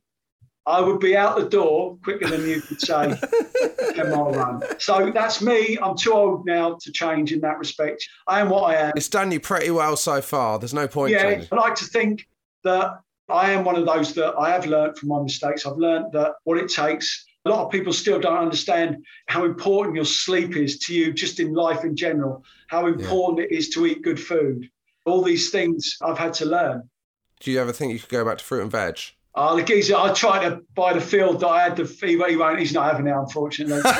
[0.70, 3.18] I would be out the door quicker than you could say
[3.94, 4.62] 10 mile run.
[4.78, 5.78] So that's me.
[5.82, 8.06] I'm too old now to change in that respect.
[8.26, 8.92] I am what I am.
[8.97, 10.59] It's done you pretty well so far.
[10.59, 11.48] There's no point Yeah, changing.
[11.52, 12.28] I like to think
[12.64, 15.66] that I am one of those that I have learned from my mistakes.
[15.66, 17.26] I've learned that what it takes.
[17.47, 21.40] A lot of people still don't understand how important your sleep is to you, just
[21.40, 24.68] in life in general, how important it is to eat good food.
[25.06, 26.88] All these things I've had to learn.
[27.40, 28.98] Do you ever think you could go back to fruit and veg?
[29.35, 32.28] Uh, the geezer, I tried to buy the field that I had the fever.
[32.28, 32.59] He won't.
[32.59, 33.82] He's not having it, unfortunately.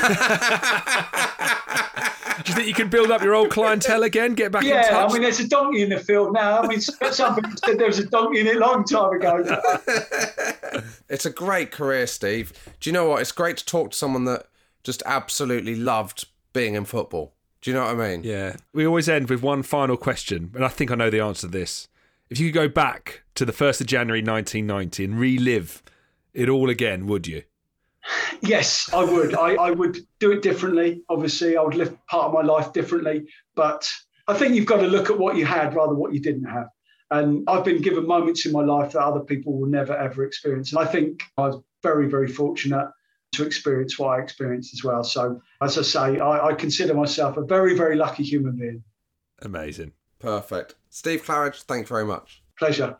[2.43, 4.35] Do you think you can build up your old clientele again?
[4.35, 5.11] Get back in yeah, touch?
[5.11, 6.61] I mean, there's a donkey in the field now.
[6.61, 6.81] I mean,
[7.13, 9.63] somebody said there was a donkey in it a long time ago.
[11.09, 12.53] It's a great career, Steve.
[12.79, 13.21] Do you know what?
[13.21, 14.47] It's great to talk to someone that
[14.85, 17.33] just absolutely loved being in football.
[17.61, 18.23] Do you know what I mean?
[18.23, 18.55] Yeah.
[18.73, 21.53] We always end with one final question, and I think I know the answer to
[21.53, 21.89] this.
[22.31, 25.83] If you could go back to the 1st of January 1990 and relive
[26.35, 27.43] it all again, would you?
[28.43, 29.35] Yes, I would.
[29.35, 31.01] I, I would do it differently.
[31.09, 33.27] Obviously, I would live part of my life differently.
[33.55, 33.91] But
[34.29, 36.45] I think you've got to look at what you had rather than what you didn't
[36.45, 36.67] have.
[37.11, 40.75] And I've been given moments in my life that other people will never ever experience.
[40.75, 42.91] And I think I was very, very fortunate
[43.33, 45.03] to experience what I experienced as well.
[45.03, 48.85] So, as I say, I, I consider myself a very, very lucky human being.
[49.41, 49.93] Amazing.
[50.19, 50.75] Perfect.
[50.91, 52.43] Steve Claridge, thank you very much.
[52.59, 52.99] Pleasure.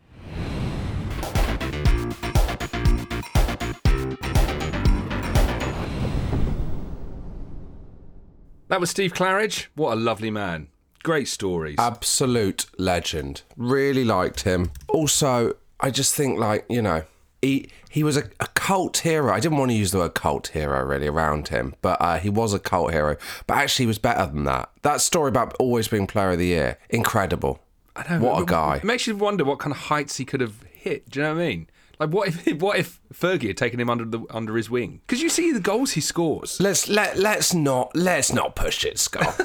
[8.71, 9.67] That was Steve Claridge.
[9.75, 10.69] What a lovely man.
[11.03, 11.75] Great stories.
[11.77, 13.43] Absolute legend.
[13.57, 14.71] Really liked him.
[14.87, 17.03] Also, I just think like, you know,
[17.43, 19.33] he he was a, a cult hero.
[19.33, 22.31] I didn't want to use the word cult hero really around him, but uh, he
[22.31, 23.17] was a cult hero.
[23.49, 24.71] But actually, he was better than that.
[24.83, 27.59] That story about always being player of the year, incredible.
[27.97, 28.77] I know, what a guy.
[28.77, 31.11] It makes you wonder what kind of heights he could have hit.
[31.11, 31.67] Do you know what I mean?
[32.01, 35.03] Like, what if what if Fergie had taken him under the under his wing?
[35.07, 36.59] Because you see the goals he scores.
[36.59, 39.39] Let's let let's not let's not push it, Scott.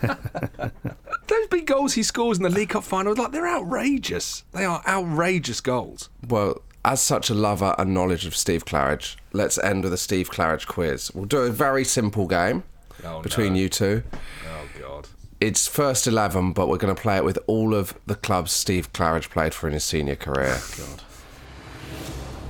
[1.28, 4.44] Those big goals he scores in the League Cup final, like they're outrageous.
[4.52, 6.08] They are outrageous goals.
[6.26, 10.30] well, as such a lover and knowledge of Steve Claridge, let's end with a Steve
[10.30, 11.10] Claridge quiz.
[11.14, 12.64] We'll do a very simple game
[13.04, 13.60] Oh, between no.
[13.60, 14.02] you two.
[14.48, 15.08] Oh God.
[15.40, 18.92] It's first 11, but we're going to play it with all of the clubs Steve
[18.92, 20.56] Claridge played for in his senior career.
[20.58, 21.02] Oh, God.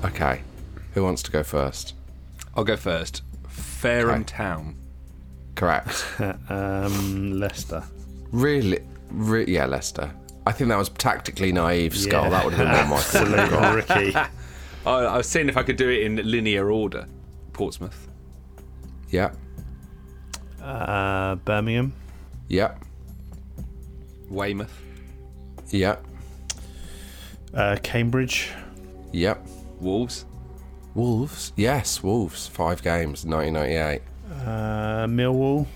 [0.05, 0.43] Okay.
[0.95, 1.95] Who wants to go first?
[2.57, 3.23] I'll go first.
[3.49, 4.77] Fareham Town.
[5.55, 6.05] Correct.
[6.49, 7.83] um, Leicester.
[8.33, 8.81] Really?
[9.11, 10.11] Re- yeah, Leicester.
[10.47, 12.25] I think that was tactically naive, Scull.
[12.25, 12.31] Yeah.
[12.31, 13.75] That would have been more my Absolute got.
[13.75, 14.15] rookie.
[14.87, 17.07] I, I was seeing if I could do it in linear order.
[17.53, 18.09] Portsmouth.
[19.11, 19.33] Yeah.
[20.63, 21.93] Uh, Birmingham.
[22.49, 22.75] Yeah.
[24.31, 24.81] Weymouth.
[25.71, 25.97] Yeah.
[27.53, 28.51] Uh, Cambridge.
[29.13, 29.47] Yep.
[29.81, 30.27] Wolves.
[30.95, 31.53] Wolves.
[31.57, 32.47] Yes, Wolves.
[32.47, 34.03] Five games, 1998.
[34.45, 35.67] Uh, Millwall.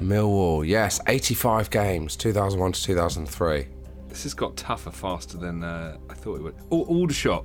[0.00, 0.66] Millwall.
[0.66, 3.66] Yes, 85 games, 2001 to 2003.
[4.08, 6.54] This has got tougher faster than uh, I thought it would.
[6.70, 7.44] Al- Aldershot.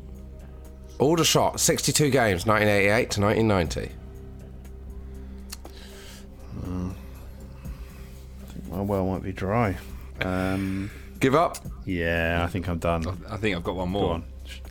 [1.00, 3.92] Aldershot, 62 games, 1988 to 1990.
[6.64, 9.78] I think my well might be dry.
[10.22, 10.90] Um,
[11.20, 11.58] Give up?
[11.86, 13.06] Yeah, I think I'm done.
[13.30, 14.02] I think I've got one more.
[14.08, 14.24] Go on.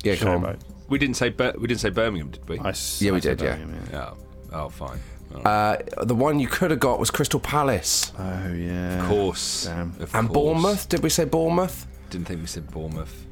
[0.02, 0.55] Yeah, come on.
[0.56, 0.60] Showboat.
[0.88, 2.58] We didn't say Bir- we didn't say Birmingham, did we?
[2.58, 3.56] I s- Yeah, we I said did, yeah.
[3.56, 4.10] Birmingham, Yeah.
[4.52, 5.00] Oh, fine.
[5.34, 8.12] All Uh, the one you could have got was Crystal Palace.
[8.18, 9.02] Oh yeah.
[9.02, 9.64] Of course.
[9.66, 9.92] Damn.
[10.00, 10.32] Of And course.
[10.34, 10.88] Bournemouth.
[10.88, 11.86] Did we say Bournemouth?
[12.10, 13.26] Didn't think we said Bournemouth.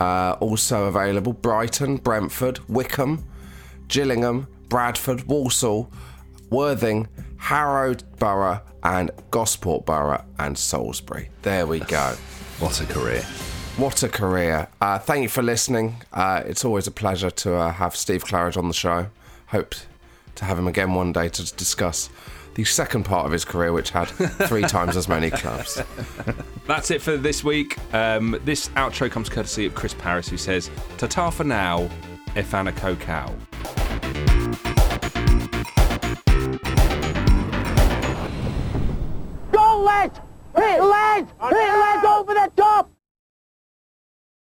[0.00, 3.24] Uh, also available Brighton, Brentford, Wycombe,
[3.88, 5.90] Gillingham, Bradford, Walsall,
[6.50, 11.28] Worthing, Harrow Borough, and Gosport Borough and Salisbury.
[11.42, 12.14] There we go.
[12.60, 13.24] What a career.
[13.80, 14.68] What a career.
[14.82, 16.02] Uh, thank you for listening.
[16.12, 19.06] Uh, it's always a pleasure to uh, have Steve Claridge on the show.
[19.46, 19.74] Hope
[20.34, 22.10] to have him again one day to discuss
[22.56, 25.82] the second part of his career, which had three times as many clubs.
[26.66, 27.78] That's it for this week.
[27.94, 31.88] Um, this outro comes courtesy of Chris Paris, who says, "Tata for now,
[32.36, 33.34] Efana Kokau."
[39.50, 40.20] Go, lads!
[40.54, 41.30] Hit, lads!
[41.40, 42.90] Hit, lads, over the top!